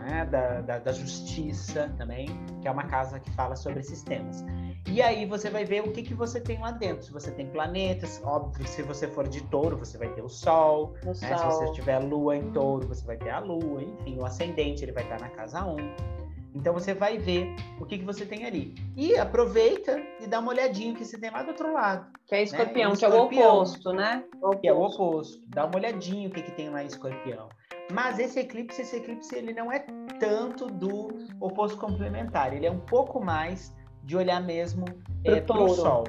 [0.05, 0.25] né?
[0.27, 2.29] da, da, da justiça também,
[2.61, 4.45] que é uma casa que fala sobre esses temas.
[4.87, 7.05] E aí você vai ver o que, que você tem lá dentro.
[7.05, 10.95] Se você tem planetas, óbvio, se você for de touro, você vai ter o Sol.
[11.03, 11.14] Né?
[11.14, 13.83] Se você tiver Lua em touro, você vai ter a Lua.
[13.83, 16.25] Enfim, o ascendente ele vai estar na casa 1.
[16.55, 18.75] Então você vai ver o que, que você tem ali.
[18.97, 22.07] E aproveita e dá uma olhadinha que você tem lá do outro lado.
[22.27, 22.97] Que é escorpião, né?
[22.97, 24.25] que é o oposto, né?
[24.35, 24.61] O oposto.
[24.61, 25.43] Que é o oposto.
[25.49, 27.49] Dá uma olhadinha o que, que tem lá em escorpião.
[27.92, 29.81] Mas esse eclipse, esse eclipse, ele não é
[30.18, 31.09] tanto do
[31.40, 32.55] oposto complementar.
[32.55, 34.85] Ele é um pouco mais de olhar mesmo
[35.25, 36.05] é, para o Sol.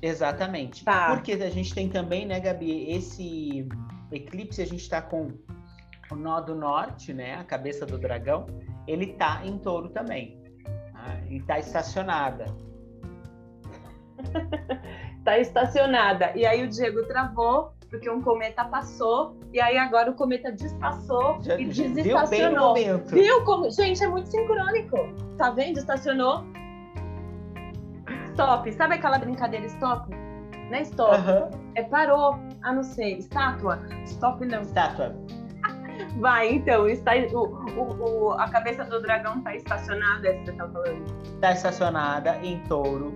[0.00, 0.84] Exatamente.
[0.84, 1.14] Tá.
[1.14, 3.68] Porque a gente tem também, né, Gabi, esse
[4.10, 5.30] eclipse, a gente está com
[6.10, 8.46] o nó do norte, né, a cabeça do dragão,
[8.86, 10.42] ele está em touro também.
[10.92, 11.20] Tá?
[11.28, 12.46] E está estacionada.
[15.18, 16.32] Está estacionada.
[16.36, 21.38] E aí o Diego travou, porque um cometa passou, e aí agora o cometa despassou
[21.42, 22.74] Já, e desestacionou.
[22.74, 23.70] Viu, viu como?
[23.70, 24.96] Gente, é muito sincrônico.
[25.36, 25.76] Tá vendo?
[25.76, 26.42] Estacionou,
[28.30, 28.72] stop.
[28.72, 30.10] Sabe aquela brincadeira stop?
[30.70, 31.14] Não é stop.
[31.74, 32.38] É parou.
[32.62, 33.18] Ah, não sei.
[33.18, 33.78] Estátua.
[34.06, 34.62] Stop não.
[34.62, 35.14] Estátua.
[36.16, 37.44] Vai, então, está, o,
[37.78, 41.24] o, o, a cabeça do dragão está estacionada, é que você está falando?
[41.34, 43.14] Está estacionada em touro.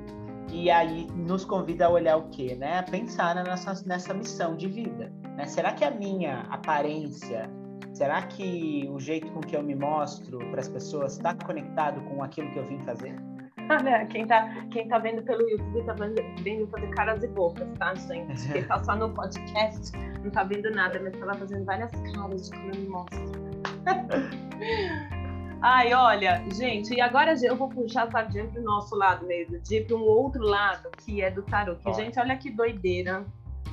[0.57, 2.57] E aí nos convida a olhar o quê?
[2.59, 2.79] Né?
[2.79, 5.13] A pensar nessa, nessa missão de vida.
[5.37, 5.45] Né?
[5.45, 7.51] Será que a minha aparência,
[7.93, 12.23] será que o jeito com que eu me mostro para as pessoas está conectado com
[12.23, 13.15] aquilo que eu vim fazer?
[13.69, 15.95] Olha, quem tá, quem tá vendo pelo YouTube tá
[16.43, 18.51] vendo, fazer caras e bocas, tá, gente?
[18.51, 19.93] Quem tá só no podcast
[20.25, 23.27] não tá vendo nada, mas tá lá fazendo várias caras de como eu me mostro.
[25.63, 29.81] Ai, olha, gente, e agora eu vou puxar a sardinha pro nosso lado mesmo, de
[29.81, 31.83] para um outro lado, que é do tarot.
[31.83, 33.25] Que, gente, olha que doideira.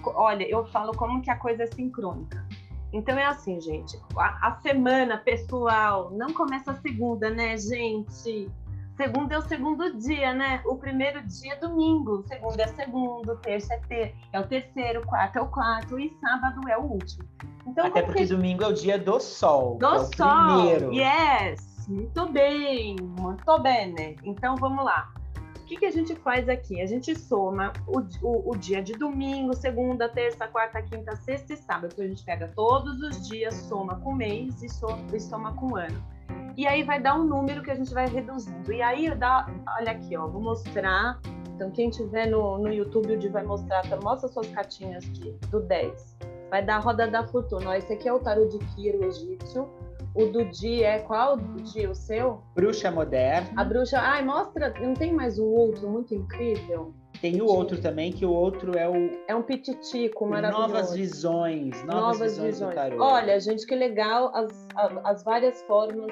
[0.05, 2.45] Olha, eu falo como que a coisa é sincrônica.
[2.91, 8.49] Então é assim, gente, a, a semana pessoal não começa a segunda, né, gente?
[8.95, 10.61] Segundo é o segundo dia, né?
[10.65, 15.37] O primeiro dia é domingo, segundo é segundo, terça é ter, é o terceiro, quarto
[15.37, 17.27] é o quarto e sábado é o último.
[17.65, 18.27] Então, Até porque que...
[18.27, 19.79] domingo é o dia do sol.
[19.79, 20.57] Do é sol.
[20.57, 20.93] Primeiro.
[20.93, 21.72] Yes.
[21.87, 24.15] Muito bem, muito bem, né?
[24.23, 25.13] Então vamos lá.
[25.59, 26.81] O que, que a gente faz aqui?
[26.81, 31.57] A gente soma o, o, o, dia de domingo, segunda, terça, quarta, quinta, sexta e
[31.57, 31.89] sábado.
[31.93, 35.75] Então a gente pega todos os dias, soma com mês e, so, e soma com
[35.75, 36.13] ano
[36.55, 38.71] e aí vai dar um número que a gente vai reduzindo.
[38.71, 41.19] E aí dá, olha aqui, ó, vou mostrar.
[41.55, 43.97] Então, quem tiver no, no YouTube, o Di vai mostrar, tá?
[43.97, 46.17] mostra suas cartinhas aqui, do 10.
[46.49, 47.71] Vai dar a roda da fortuna.
[47.71, 49.69] Ó, esse aqui é o tarô de Kiro egípcio.
[50.15, 52.43] O do Di é qual, Di, o seu?
[52.53, 53.49] Bruxa moderna.
[53.55, 53.99] A bruxa.
[53.99, 56.93] Ai, mostra, não tem mais um outro muito incrível?
[57.19, 58.93] Tem o outro também, que o outro é o.
[59.27, 60.67] É um pititico maravilhoso.
[60.67, 61.71] Novas visões.
[61.83, 62.71] Novas, novas visões, visões.
[62.71, 62.97] do tarô.
[63.01, 64.67] Olha, gente, que legal as,
[65.03, 66.11] as várias formas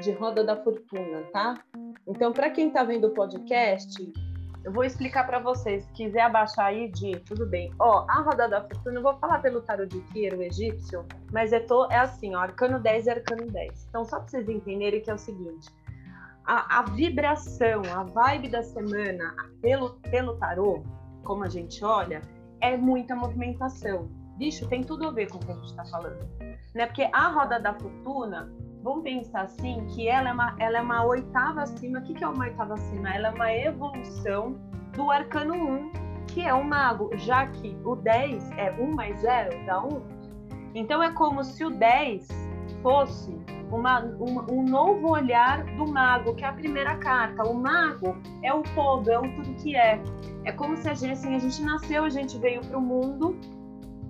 [0.00, 1.54] de Roda da Fortuna, tá?
[2.06, 4.12] Então, para quem está vendo o podcast,
[4.64, 5.84] eu vou explicar para vocês.
[5.84, 7.72] Se quiser abaixar aí, de tudo bem.
[7.78, 11.52] Ó, a Roda da Fortuna, eu vou falar pelo tarot de Kiro, o egípcio, mas
[11.52, 13.86] é, to, é assim, ó, arcano 10 e arcano 10.
[13.88, 15.68] Então, só para vocês entenderem que é o seguinte.
[16.44, 20.82] a, a, vibração, a vibe da semana pelo, pelo tarô,
[21.24, 22.20] como a gente olha,
[22.60, 24.08] é muita movimentação.
[24.36, 26.28] Bicho, tem tudo a ver com o que a gente está falando.
[26.74, 26.86] Né?
[26.86, 31.04] Porque a roda da fortuna, vamos pensar assim, que ela é uma, ela é uma
[31.04, 32.00] oitava acima.
[32.00, 33.14] O que, que é uma oitava acima?
[33.14, 34.56] Ela é uma evolução
[34.94, 35.92] do arcano 1,
[36.26, 40.02] que é o mago, já que o 10 é 1 mais 0, dá 1.
[40.74, 42.28] Então é como se o 10
[42.82, 43.32] fosse
[43.70, 47.44] uma, uma, um novo olhar do mago, que é a primeira carta.
[47.44, 50.00] O mago é o todo, é o tudo que é.
[50.44, 53.36] É como se a gente, assim, a gente nasceu, a gente veio para o mundo,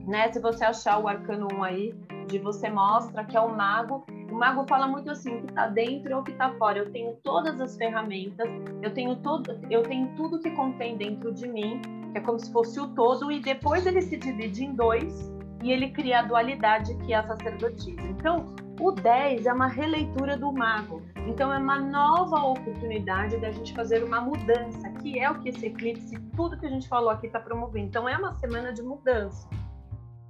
[0.07, 0.33] né?
[0.33, 1.95] Se você achar o arcano 1 aí,
[2.27, 4.05] de você mostra que é o mago.
[4.43, 6.81] Mago fala muito assim, o que está dentro ou o que está fora.
[6.81, 8.49] Eu tenho todas as ferramentas,
[8.83, 12.53] eu tenho todo, eu tenho tudo que contém dentro de mim, que é como se
[12.53, 16.93] fosse o todo, e depois ele se divide em dois e ele cria a dualidade
[16.97, 18.03] que é a sacerdotisa.
[18.03, 21.01] Então, o 10 é uma releitura do mago.
[21.19, 25.67] Então, é uma nova oportunidade da gente fazer uma mudança, que é o que esse
[25.67, 27.87] eclipse, tudo que a gente falou aqui, está promovendo.
[27.87, 29.49] Então, é uma semana de mudança,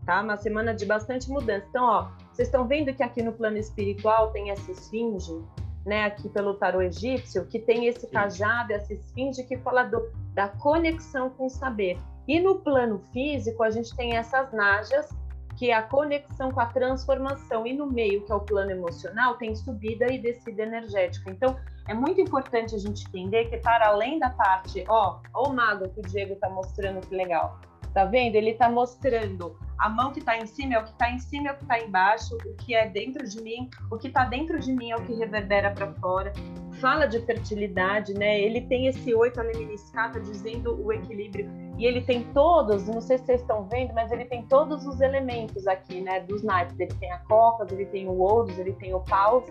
[0.05, 0.21] tá?
[0.21, 1.65] Uma semana de bastante mudança.
[1.71, 2.09] Então, ó,
[2.43, 5.41] vocês estão vendo que aqui no plano espiritual tem essa esfinge,
[5.87, 6.05] né?
[6.05, 11.31] Aqui pelo tarô egípcio, que tem esse cajado, essa esfinge que fala do, da conexão
[11.31, 11.99] com o saber.
[12.27, 15.09] E no plano físico, a gente tem essas najas
[15.57, 19.37] que é a conexão com a transformação, e no meio, que é o plano emocional,
[19.37, 21.31] tem subida e descida energética.
[21.31, 21.55] Então,
[21.87, 25.91] é muito importante a gente entender que para além da parte, ó, ó o mago
[25.91, 27.61] que o Diego está mostrando que legal.
[27.93, 28.37] Tá vendo?
[28.37, 31.49] Ele está mostrando a mão que está em cima é o que está em cima
[31.49, 34.61] é o que está embaixo, o que é dentro de mim, o que está dentro
[34.61, 36.33] de mim é o que reverbera para fora.
[36.81, 38.41] Fala de fertilidade, né?
[38.41, 43.27] Ele tem esse oito aleminiscata dizendo o equilíbrio e ele tem todos, não sei se
[43.27, 46.79] vocês estão vendo, mas ele tem todos os elementos aqui, né, dos naipes.
[46.79, 49.45] Ele tem a copa, ele tem o ouros, ele tem o paus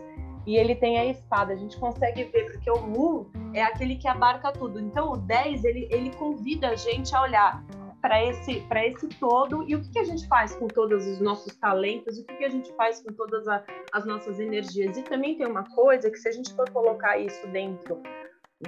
[0.47, 1.51] e ele tem a espada.
[1.51, 4.79] A gente consegue ver, porque o Mu é aquele que abarca tudo.
[4.79, 7.61] Então o 10, ele, ele convida a gente a olhar
[8.01, 11.55] para esse, esse todo e o que, que, a gente faz com todos os nossos
[11.55, 14.97] talentos, o que, que a gente faz com todas a, as nossas energias.
[14.97, 18.01] E também tem uma coisa que se a gente for colocar isso dentro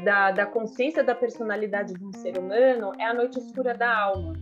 [0.03, 4.33] da, da consciência da personalidade de um ser humano é a noite escura da alma.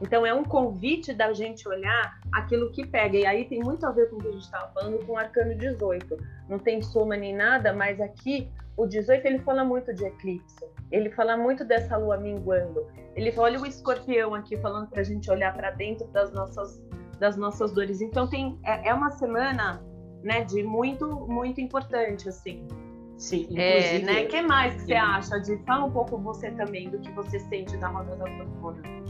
[0.00, 3.16] Então é um convite da gente olhar aquilo que pega.
[3.16, 5.16] E aí tem muito a ver com o que a gente estava falando com o
[5.16, 6.16] arcano 18.
[6.48, 10.64] Não tem soma nem nada, mas aqui o 18 ele fala muito de eclipse.
[10.90, 12.86] Ele fala muito dessa lua minguando.
[13.14, 16.82] Ele olha o escorpião aqui falando para a gente olhar para dentro das nossas
[17.18, 18.00] das nossas dores.
[18.00, 19.82] Então tem é, é uma semana,
[20.22, 22.66] né, de muito muito importante assim.
[23.16, 23.96] Sim, é.
[23.96, 24.24] É, né?
[24.24, 27.38] O que mais que você acha de fala um pouco você também do que você
[27.38, 28.26] sente da roda da
[28.60, 29.04] fortuna?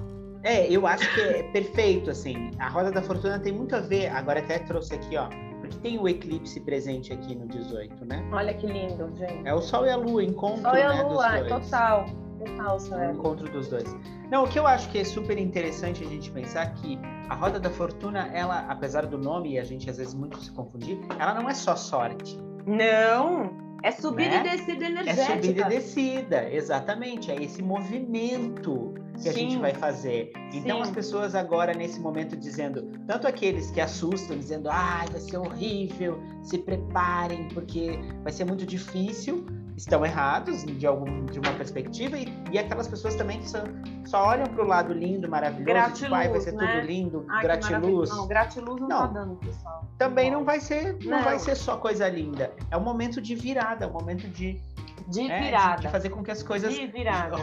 [0.45, 2.51] É, eu acho que é perfeito, assim.
[2.59, 4.09] A roda da fortuna tem muito a ver.
[4.09, 5.27] Agora até trouxe aqui, ó,
[5.65, 8.23] porque tem o eclipse presente aqui no 18, né?
[8.33, 9.47] Olha que lindo, gente.
[9.47, 12.07] É o Sol e a Lua, encontro, Sol e a né, Lua, total.
[12.39, 13.97] Total, O encontro dos dois.
[14.31, 16.99] Não, o que eu acho que é super interessante a gente pensar que
[17.29, 20.51] a roda da fortuna, ela, apesar do nome e a gente às vezes muito se
[20.51, 22.39] confundir, ela não é só sorte.
[22.67, 23.51] Não,
[23.83, 24.55] é subida né?
[24.55, 25.23] e descida energética.
[25.23, 27.31] É subida e descida, exatamente.
[27.31, 30.33] É esse movimento que a gente vai fazer.
[30.53, 30.83] Então Sim.
[30.83, 36.21] as pessoas agora nesse momento dizendo, tanto aqueles que assustam, dizendo, ah, vai ser horrível,
[36.43, 39.47] se preparem porque vai ser muito difícil,
[39.77, 43.59] estão errados de algum de uma perspectiva e, e aquelas pessoas também que só,
[44.05, 46.75] só olham para o lado lindo, maravilhoso, gratiluz, tipo, vai ser né?
[46.77, 48.11] tudo lindo, Ai, gratiluz.
[48.11, 49.85] Não, gratiluz não, não tá dando, pessoal.
[49.99, 52.53] Também não vai ser, não, não vai ser só coisa linda.
[52.71, 54.61] É um momento de virada, é um momento de
[55.07, 55.83] de é, virada.
[55.83, 56.75] De, fazer com que as coisas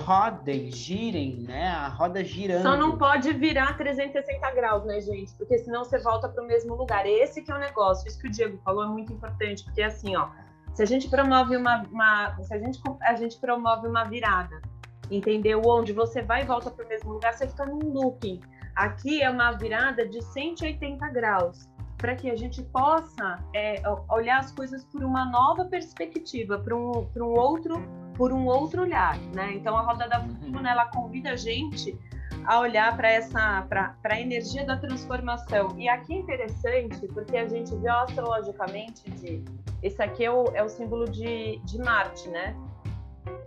[0.05, 1.67] rodem, girem, né?
[1.69, 2.63] A roda girando.
[2.63, 5.33] Só não pode virar 360 graus, né, gente?
[5.35, 7.05] Porque senão você volta para o mesmo lugar.
[7.05, 8.07] Esse que é o negócio.
[8.07, 10.29] Isso que o Diego falou é muito importante, porque assim, ó,
[10.73, 14.61] se a gente promove uma, uma se a gente, a gente promove uma virada,
[15.09, 15.61] entendeu?
[15.65, 18.41] Onde você vai e volta para o mesmo lugar, você fica num looping.
[18.75, 21.69] Aqui é uma virada de 180 graus
[22.01, 27.05] para que a gente possa é, olhar as coisas por uma nova perspectiva, por um,
[27.05, 27.81] por um outro
[28.17, 29.53] por um outro olhar, né?
[29.53, 30.35] Então a roda da uhum.
[30.35, 31.97] fortuna ela convida a gente
[32.45, 35.75] a olhar para essa para a energia da transformação.
[35.77, 39.43] E aqui é interessante porque a gente vê astrologicamente de
[39.81, 42.55] esse aqui é o, é o símbolo de, de Marte, né?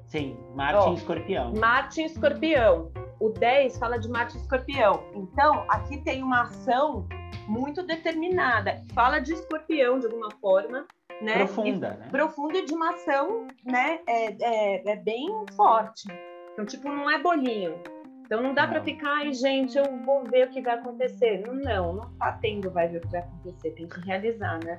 [0.07, 1.53] Sim, Marte em escorpião.
[1.55, 2.91] Marte em escorpião.
[3.21, 5.05] O 10 fala de Marte em escorpião.
[5.15, 7.07] Então, aqui tem uma ação
[7.47, 8.83] muito determinada.
[8.95, 10.87] Fala de escorpião de alguma forma,
[11.21, 11.35] né?
[11.35, 12.09] Profunda, e, né?
[12.11, 14.01] Profunda de uma ação, né?
[14.07, 16.09] É, é, é, bem forte.
[16.53, 17.75] Então, tipo, não é bolinho.
[18.25, 21.43] Então não dá para ficar, ai, gente, eu vou ver o que vai acontecer.
[21.47, 23.71] Não, não, não tá tendo, vai ver o que vai acontecer.
[23.73, 24.79] Tem que realizar, né?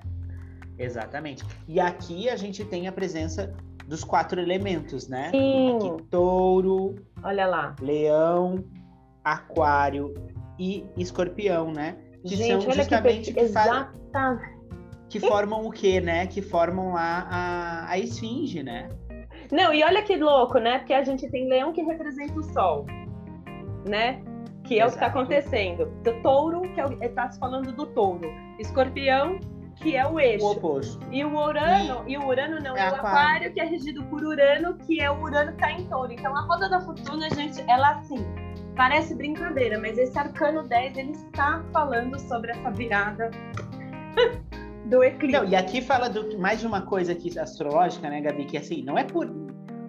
[0.78, 1.46] Exatamente.
[1.68, 3.56] E aqui a gente tem a presença
[3.88, 5.30] dos quatro elementos, né?
[5.30, 5.78] Sim.
[5.78, 8.66] Aqui, touro, olha lá, leão,
[9.24, 10.14] aquário
[10.58, 11.98] e escorpião, né?
[12.26, 14.42] Que Gente, são justamente que, exatamente.
[15.10, 16.26] que formam o quê, né?
[16.26, 18.90] Que formam a, a, a esfinge, né?
[19.52, 20.80] Não, e olha que louco, né?
[20.80, 22.86] Porque a gente tem leão que representa o sol,
[23.88, 24.24] né?
[24.64, 24.88] Que é Exato.
[24.88, 25.86] o que está acontecendo.
[26.04, 28.28] Do touro, que é está se falando do touro.
[28.58, 29.40] Escorpião,
[29.76, 30.46] que é o eixo.
[30.46, 31.06] O oposto.
[31.12, 33.08] E o Urano, e, e o Urano não, é, o aquário.
[33.08, 36.12] aquário, que é regido por Urano, que é o Urano que está em touro.
[36.12, 38.26] Então a roda da fortuna, gente, ela assim,
[38.76, 43.32] parece brincadeira, mas esse arcano 10, ele está falando sobre essa virada
[44.86, 45.38] do eclipse.
[45.38, 48.84] Não, e aqui fala do, mais de uma coisa aqui astrológica, né, Gabi, que assim,
[48.84, 49.30] não é por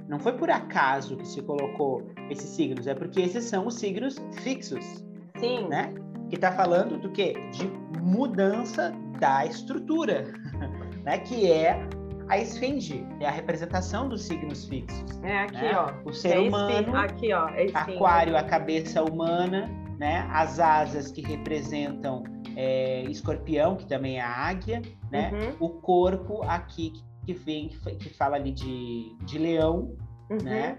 [0.09, 4.17] não foi por acaso que se colocou esses signos, é porque esses são os signos
[4.41, 5.05] fixos.
[5.39, 5.67] Sim.
[5.69, 5.93] Né?
[6.29, 7.35] Que está falando do quê?
[7.53, 7.67] De
[8.01, 10.33] mudança da estrutura,
[11.05, 11.19] né?
[11.19, 11.89] Que é
[12.29, 15.23] a esfinge, é a representação dos signos fixos.
[15.23, 15.79] É aqui, né?
[15.79, 15.93] ó.
[16.05, 20.29] O ser é humano, aqui, ó, é aquário, a cabeça humana, né?
[20.31, 22.25] As asas que representam
[22.57, 25.31] é, escorpião, que também é a águia, né?
[25.33, 25.67] Uhum.
[25.67, 26.93] O corpo aqui
[27.25, 29.97] que vem, que fala ali de, de leão,
[30.31, 30.39] uhum.
[30.43, 30.79] né?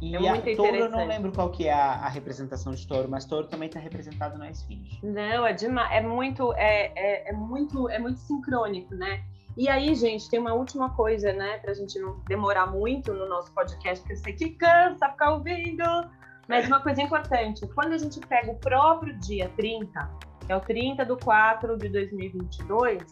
[0.00, 3.08] E é a touro eu não lembro qual que é a, a representação de touro,
[3.08, 4.98] mas touro também está representado na esfinge.
[5.00, 9.22] Não, é demais, é muito, é, é, é, muito, é muito sincrônico, né?
[9.56, 13.28] E aí, gente, tem uma última coisa, né, para a gente não demorar muito no
[13.28, 15.84] nosso podcast, porque eu sei que cansa ficar ouvindo.
[16.48, 20.10] Mas uma coisa importante, quando a gente pega o próprio dia 30,
[20.46, 23.04] que é o 30 do 4 de 2022,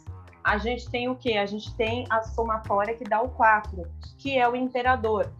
[0.43, 1.35] a gente tem o quê?
[1.35, 3.83] A gente tem a somatória que dá o 4,
[4.19, 5.31] que é o imperador.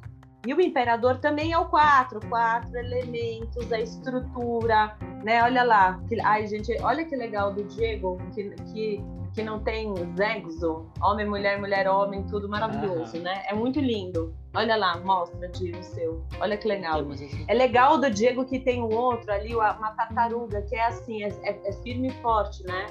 [0.47, 5.43] E o imperador também é o 4, quatro elementos, a estrutura, né?
[5.43, 9.93] Olha lá, que, ai gente, olha que legal do Diego, que, que, que não tem
[10.17, 13.43] sexo, homem, mulher, mulher, homem, tudo maravilhoso, né?
[13.49, 14.35] É muito lindo.
[14.55, 16.25] Olha lá, mostra, Diego, o seu.
[16.41, 17.03] Olha que legal.
[17.47, 21.29] É legal do Diego que tem o outro ali, uma tartaruga, que é assim, é,
[21.43, 22.87] é, é firme e forte, né?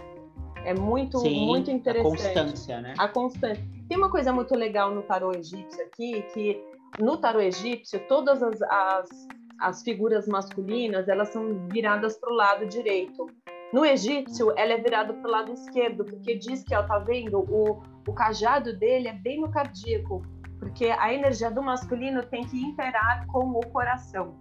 [0.66, 2.22] É muito, Sim, muito interessante.
[2.22, 2.94] A constância, né?
[2.98, 3.64] A constância.
[3.88, 8.62] Tem uma coisa muito legal no tarô egípcio aqui, que no tarô egípcio, todas as,
[8.62, 9.10] as,
[9.60, 13.28] as figuras masculinas, elas são viradas para o lado direito.
[13.72, 17.40] No egípcio, ela é virada para o lado esquerdo, porque diz que, ó, tá vendo,
[17.40, 20.24] o, o cajado dele é bem no cardíaco,
[20.58, 24.40] porque a energia do masculino tem que imperar com o coração.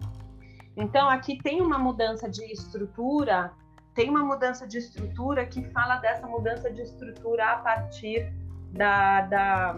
[0.77, 3.53] Então, aqui tem uma mudança de estrutura
[3.99, 8.33] tem uma mudança de estrutura que fala dessa mudança de estrutura a partir
[8.71, 9.77] da, da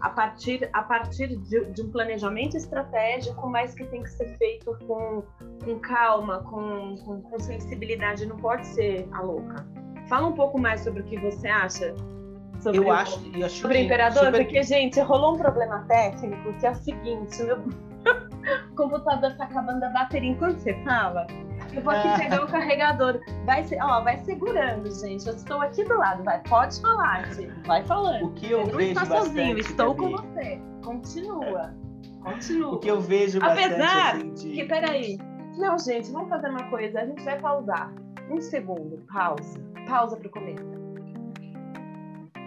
[0.00, 4.76] a partir, a partir de, de, um planejamento estratégico, mas que tem que ser feito
[4.86, 5.22] com,
[5.64, 9.66] com calma, com, com, com, sensibilidade, não pode ser a louca.
[10.08, 11.94] Fala um pouco mais sobre o que você acha
[12.60, 14.44] sobre, eu acho, eu acho sobre o Imperador, super...
[14.44, 17.87] porque, gente, rolou um problema técnico que é o seguinte, meu
[18.76, 21.26] computador está acabando a bateria enquanto você fala.
[21.72, 23.20] Eu vou aqui pegar o carregador.
[23.44, 25.26] Vai, ser, ó, vai segurando, gente.
[25.26, 26.22] Eu estou aqui do lado.
[26.24, 27.52] Vai, pode falar, gente.
[27.66, 28.26] Vai falando.
[28.26, 30.60] O que eu você vejo não está sozinho, estou com você.
[30.84, 31.74] Continua.
[32.22, 32.74] Continua.
[32.74, 34.50] O que eu vejo bastante Apesar assim, de...
[34.52, 35.18] que, peraí.
[35.56, 37.00] Não, gente, vamos fazer uma coisa.
[37.00, 37.92] A gente vai pausar.
[38.30, 39.04] Um segundo.
[39.12, 39.60] Pausa.
[39.88, 40.77] Pausa para o começo.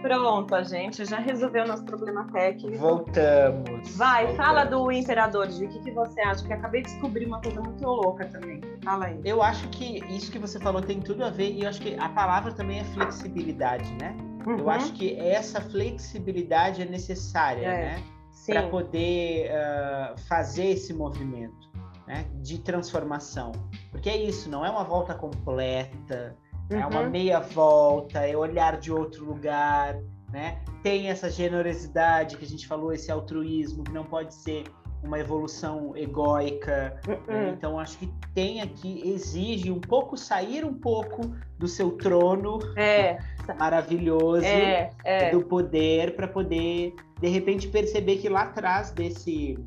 [0.02, 2.76] Pronto, a gente já resolveu nosso problema técnico.
[2.76, 3.96] Voltamos.
[3.96, 4.46] Vai, voltamos.
[4.46, 5.64] fala do Imperador, Gi.
[5.64, 6.44] O que, que você acha?
[6.44, 8.60] Que acabei de descobrir uma coisa muito louca também.
[8.84, 9.20] Fala aí.
[9.24, 11.94] Eu acho que isso que você falou tem tudo a ver, e eu acho que
[11.94, 14.16] a palavra também é flexibilidade, né?
[14.44, 14.58] Uhum.
[14.58, 17.84] Eu acho que essa flexibilidade é necessária, é.
[17.84, 18.02] né?
[18.44, 21.70] Para poder uh, fazer esse movimento
[22.06, 22.26] né?
[22.42, 23.52] de transformação.
[23.90, 26.36] Porque é isso, não é uma volta completa,
[26.72, 26.80] Uhum.
[26.80, 27.10] É uma uhum.
[27.10, 29.96] meia volta, é olhar de outro lugar,
[30.30, 30.60] né?
[30.82, 34.64] Tem essa generosidade que a gente falou, esse altruísmo, que não pode ser
[35.02, 36.98] uma evolução egóica.
[37.06, 37.48] Uhum.
[37.52, 43.18] Então, acho que tem aqui, exige um pouco, sair um pouco do seu trono é.
[43.58, 45.30] maravilhoso, é, é.
[45.30, 49.58] do poder, para poder, de repente, perceber que lá atrás desse,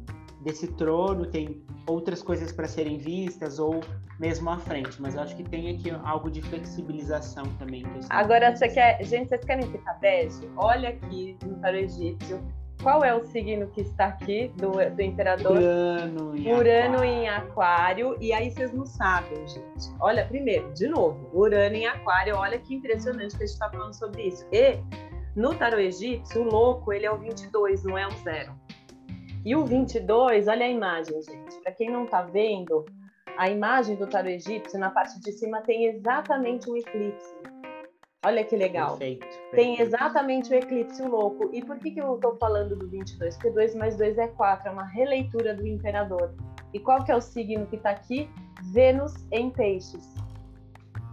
[0.46, 3.82] desse trono tem outras coisas para serem vistas ou
[4.20, 7.84] mesmo à frente, mas eu acho que tem aqui algo de flexibilização também.
[8.12, 10.48] Agora, você quer, gente, vocês querem ficar bege?
[10.56, 12.40] Olha aqui no tarô egípcio,
[12.84, 15.58] qual é o signo que está aqui do, do imperador?
[15.58, 17.04] Urano em Urano aquário.
[17.04, 18.18] em aquário.
[18.22, 19.90] E aí vocês não sabem, gente.
[20.00, 22.36] Olha, primeiro, de novo, Urano em aquário.
[22.36, 24.46] Olha que impressionante que a gente está falando sobre isso.
[24.52, 24.78] E
[25.36, 28.54] no tarô egípcio, o louco, ele é o 22, não é um zero.
[29.46, 31.62] E o 22, olha a imagem, gente.
[31.62, 32.84] Para quem não está vendo,
[33.38, 37.36] a imagem do tarô egípcio, na parte de cima, tem exatamente um eclipse.
[38.26, 38.98] Olha que legal.
[38.98, 39.52] Perfeito, perfeito.
[39.52, 41.52] Tem exatamente o eclipse louco.
[41.54, 43.36] E por que, que eu estou falando do 22?
[43.36, 46.34] Porque 2 mais 2 é 4, é uma releitura do imperador.
[46.74, 48.28] E qual que é o signo que está aqui?
[48.74, 50.16] Vênus em peixes.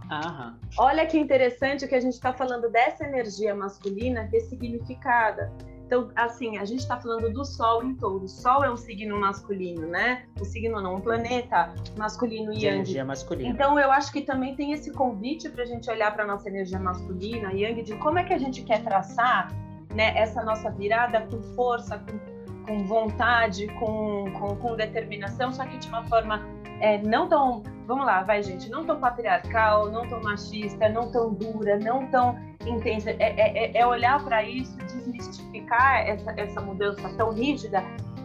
[0.09, 0.57] Aham.
[0.79, 5.53] Olha que interessante que a gente está falando dessa energia masculina ressignificada.
[5.93, 8.25] Então, assim, a gente está falando do Sol em touro.
[8.25, 10.23] O Sol é um signo masculino, né?
[10.41, 13.47] O signo não, um planeta masculino e energia masculina.
[13.47, 16.49] Então, eu acho que também tem esse convite para a gente olhar para a nossa
[16.49, 19.53] energia masculina, Yang, de como é que a gente quer traçar
[19.93, 25.77] né, essa nossa virada com força, com, com vontade, com, com, com determinação, só que
[25.77, 26.41] de uma forma
[26.79, 27.61] é, não tão.
[27.85, 32.35] Vamos lá, vai, gente, não tão patriarcal, não tão machista, não tão dura, não tão
[32.69, 33.11] intensa.
[33.11, 37.83] É, é- é olhar para isso, desmistificar essa, essa mudança tão rígida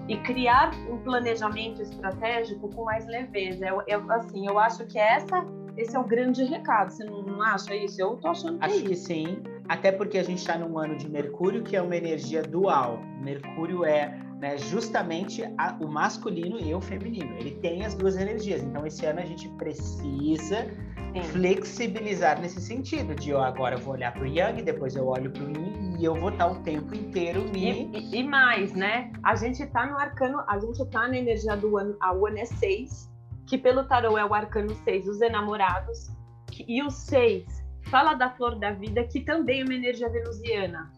[0.08, 3.66] e criar um planejamento estratégico com mais leveza.
[3.66, 5.44] Eu, eu- assim, eu acho que essa,
[5.76, 6.90] esse é o grande recado.
[6.90, 8.00] Você não, não acha isso?
[8.00, 9.06] Eu tô achando que é Acho que isso.
[9.06, 13.00] sim, até porque a gente está num ano de Mercúrio, que é uma energia dual.
[13.20, 17.36] Mercúrio é né, justamente a- o masculino e o feminino.
[17.38, 18.62] Ele tem as duas energias.
[18.62, 20.64] Então, esse ano a gente precisa
[21.12, 21.22] Sim.
[21.32, 25.30] flexibilizar nesse sentido, de ó, agora eu vou olhar para o Yang, depois eu olho
[25.30, 27.88] para o Yin e eu vou estar o tempo inteiro me.
[27.92, 29.10] E, e- e mais, né?
[29.22, 32.38] A gente tá no arcano, a gente tá na energia do ano, a o ano
[32.38, 33.10] é 6,
[33.46, 36.10] que pelo tarô é o arcano 6, os enamorados,
[36.50, 37.44] que- e o 6
[37.90, 40.92] fala da flor da vida, que também é uma energia venusiana.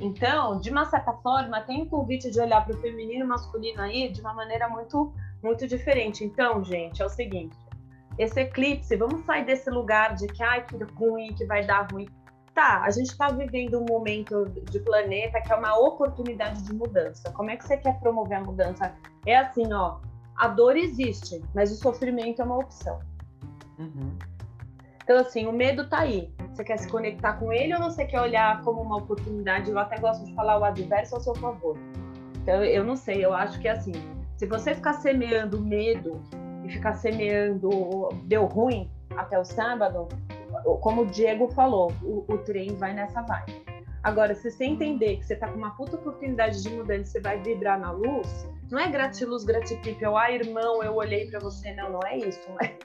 [0.00, 3.82] Então, de uma certa forma, tem o convite de olhar para o feminino e masculino
[3.82, 6.24] aí de uma maneira muito, muito diferente.
[6.24, 7.56] Então, gente, é o seguinte:
[8.18, 12.08] esse eclipse, vamos sair desse lugar de que, ai, que ruim, que vai dar ruim.
[12.54, 17.30] Tá, a gente está vivendo um momento de planeta que é uma oportunidade de mudança.
[17.32, 18.92] Como é que você quer promover a mudança?
[19.24, 19.98] É assim, ó,
[20.36, 22.98] a dor existe, mas o sofrimento é uma opção.
[23.78, 24.16] Uhum.
[25.10, 26.32] Então, assim, o medo tá aí.
[26.52, 29.68] Você quer se conectar com ele ou você quer olhar como uma oportunidade?
[29.68, 31.76] Eu até gosto de falar o adverso ao seu favor.
[32.40, 33.90] Então, eu não sei, eu acho que é assim,
[34.36, 36.22] se você ficar semeando medo
[36.64, 40.06] e ficar semeando deu ruim até o sábado,
[40.80, 43.64] como o Diego falou, o, o trem vai nessa vibe.
[44.04, 47.36] Agora, se você entender que você tá com uma puta oportunidade de mudança, você vai
[47.42, 51.74] vibrar na luz, não é gratiluz, gratipípel, ah, irmão, eu olhei para você.
[51.74, 52.48] Não, não é isso.
[52.48, 52.78] Não é,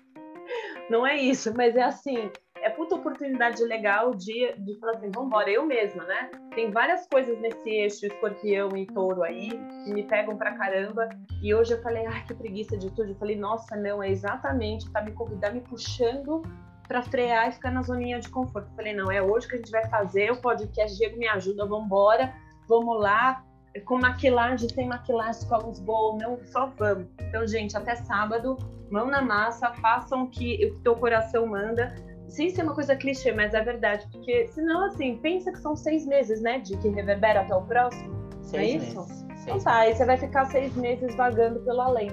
[0.90, 2.32] não é isso, mas é assim,
[2.66, 6.32] é puta oportunidade legal de, de falar assim, vambora, eu mesma, né?
[6.54, 11.10] Tem várias coisas nesse eixo escorpião e touro aí que me pegam pra caramba.
[11.44, 13.10] E hoje eu falei, ai, que preguiça de tudo.
[13.10, 16.42] Eu falei, nossa, não, é exatamente, tá me convidando, me puxando
[16.88, 18.68] para frear e ficar na zoninha de conforto.
[18.70, 21.66] Eu falei, não, é hoje que a gente vai fazer o podcast, Diego me ajuda,
[21.66, 22.34] vambora,
[22.68, 23.44] vamos lá.
[23.86, 27.08] Com maquilagem, sem maquilagem, com a luz boa, não, só vamos.
[27.20, 28.58] Então, gente, até sábado,
[28.90, 31.94] mão na massa, façam o que o teu coração manda.
[32.28, 34.08] Sem ser uma coisa clichê, mas é verdade.
[34.12, 36.60] Porque senão, assim, pensa que são seis meses, né?
[36.60, 38.14] De que reverbera até o próximo.
[38.42, 39.00] Seis isso?
[39.00, 39.22] meses.
[39.22, 42.10] Então Seis tá, aí você vai ficar seis meses vagando pelo além.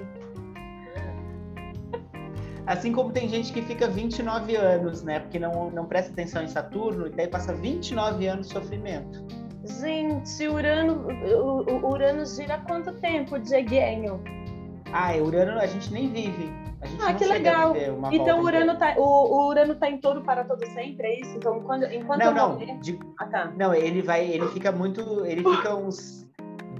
[2.65, 5.19] Assim como tem gente que fica 29 anos, né?
[5.19, 9.25] Porque não, não presta atenção em Saturno e daí passa 29 anos de sofrimento.
[9.81, 11.07] Gente, Urano,
[11.83, 14.21] Urano gira quanto tempo, Dieguinho?
[14.93, 16.51] Ah, Urano a gente nem vive.
[17.01, 17.73] Ah, que legal.
[18.11, 18.93] Então o Urano, inteira.
[18.95, 21.37] tá, o, o Urano tá em touro para todo sempre, é isso?
[21.37, 22.49] Então quando, enquanto Não, eu não.
[22.53, 22.77] morrer...
[22.79, 23.51] de- Ah, tá.
[23.57, 26.29] não, ele vai, ele fica muito, ele fica uns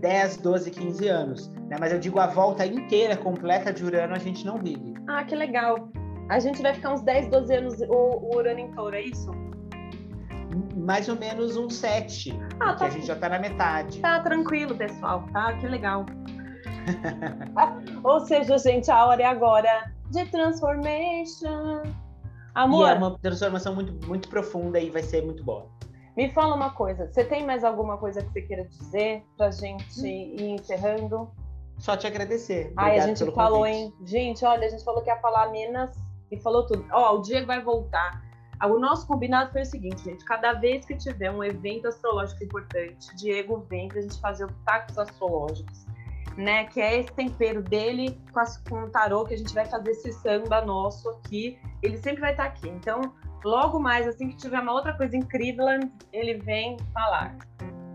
[0.01, 1.77] 10, 12, 15 anos, né?
[1.79, 4.93] Mas eu digo a volta inteira completa de Urano a gente não vive.
[5.07, 5.89] Ah, que legal.
[6.29, 9.31] A gente vai ficar uns 10, 12 anos o, o Urano em touro, é isso?
[10.75, 13.99] Mais ou menos uns 7, Ah, porque tá, a gente já tá na metade.
[14.01, 15.53] tá tranquilo, pessoal, tá?
[15.53, 16.05] Que legal.
[18.03, 21.83] Ou seja, gente, a hora é agora de transformation.
[21.85, 21.93] E
[22.55, 25.67] Amor, é uma transformação muito, muito profunda e vai ser muito boa.
[26.15, 27.07] me fala uma coisa.
[27.11, 30.05] Você tem mais alguma coisa que você queira dizer pra gente Hum.
[30.05, 31.31] ir encerrando?
[31.79, 32.71] Só te agradecer.
[32.77, 33.75] Ai, a gente pelo falou, convite.
[33.75, 33.93] hein?
[34.03, 35.95] Gente, olha, a gente falou que ia falar Minas
[36.31, 36.85] e falou tudo.
[36.91, 38.21] Ó, o Diego vai voltar.
[38.59, 40.23] Ah, O nosso combinado foi o seguinte, gente.
[40.23, 44.97] Cada vez que tiver um evento astrológico importante, Diego vem pra gente fazer os tacos
[44.99, 45.85] astrológicos,
[46.37, 46.65] né?
[46.65, 49.91] Que é esse tempero dele com, as- com o tarô, que a gente vai fazer
[49.91, 51.59] esse samba nosso aqui.
[51.81, 52.69] Ele sempre vai estar aqui.
[52.69, 53.13] Então,
[53.43, 55.65] logo mais, assim que tiver uma outra coisa incrível,
[56.11, 57.35] ele vem falar.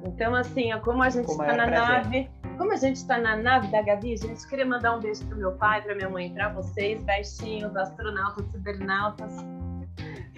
[0.05, 1.89] Então, assim, como a gente está maior na prazer.
[2.05, 5.37] nave, como a gente está na nave da Gabi, gente, queria mandar um beijo pro
[5.37, 9.33] meu pai, pra minha mãe, pra vocês, bestinhos, astronautas, cibernautas.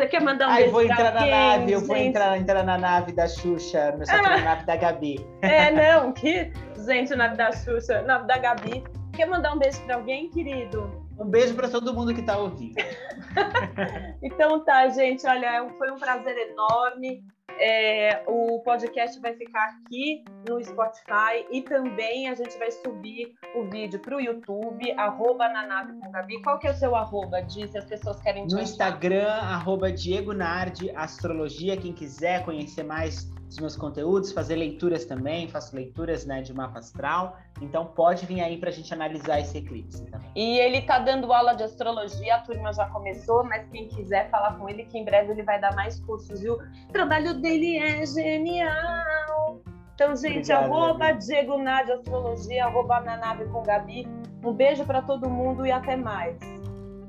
[0.01, 2.63] Você quer mandar um Ai, beijo vou entrar na alguém, nave, eu vou entrar, entrar
[2.63, 5.27] na nave da Xuxa, só que na nave da Gabi.
[5.43, 6.51] É, não, que...
[6.87, 8.83] Gente, nave da Xuxa, nave da Gabi.
[9.13, 10.91] Quer mandar um beijo pra alguém, querido?
[11.19, 12.77] Um beijo para todo mundo que está ouvindo.
[14.25, 15.27] então tá, gente.
[15.27, 17.23] Olha, foi um prazer enorme.
[17.63, 23.65] É, o podcast vai ficar aqui no Spotify e também a gente vai subir o
[23.65, 26.41] vídeo para o YouTube, arroba na nave com Gabi.
[26.43, 28.71] Qual que é o seu arroba, Di, se as pessoas querem te No achar?
[28.71, 35.49] Instagram, arroba Diego Nardi, Astrologia, quem quiser conhecer mais os meus conteúdos, fazer leituras também,
[35.49, 37.37] faço leituras né, de mapa astral.
[37.61, 40.31] Então pode vir aí para a gente analisar esse eclipse também.
[40.37, 44.57] E ele está dando aula de astrologia, a turma já começou, mas quem quiser falar
[44.57, 46.55] com ele, que em breve ele vai dar mais cursos, viu?
[46.55, 49.61] O trabalho dele é genial.
[49.95, 54.07] Então, gente, Obrigado, arroba Diego Nádia Astrologia, arroba na nave com Gabi.
[54.43, 56.39] Um beijo para todo mundo e até mais.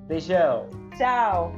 [0.07, 0.69] Beijão.
[0.97, 1.53] Tchau.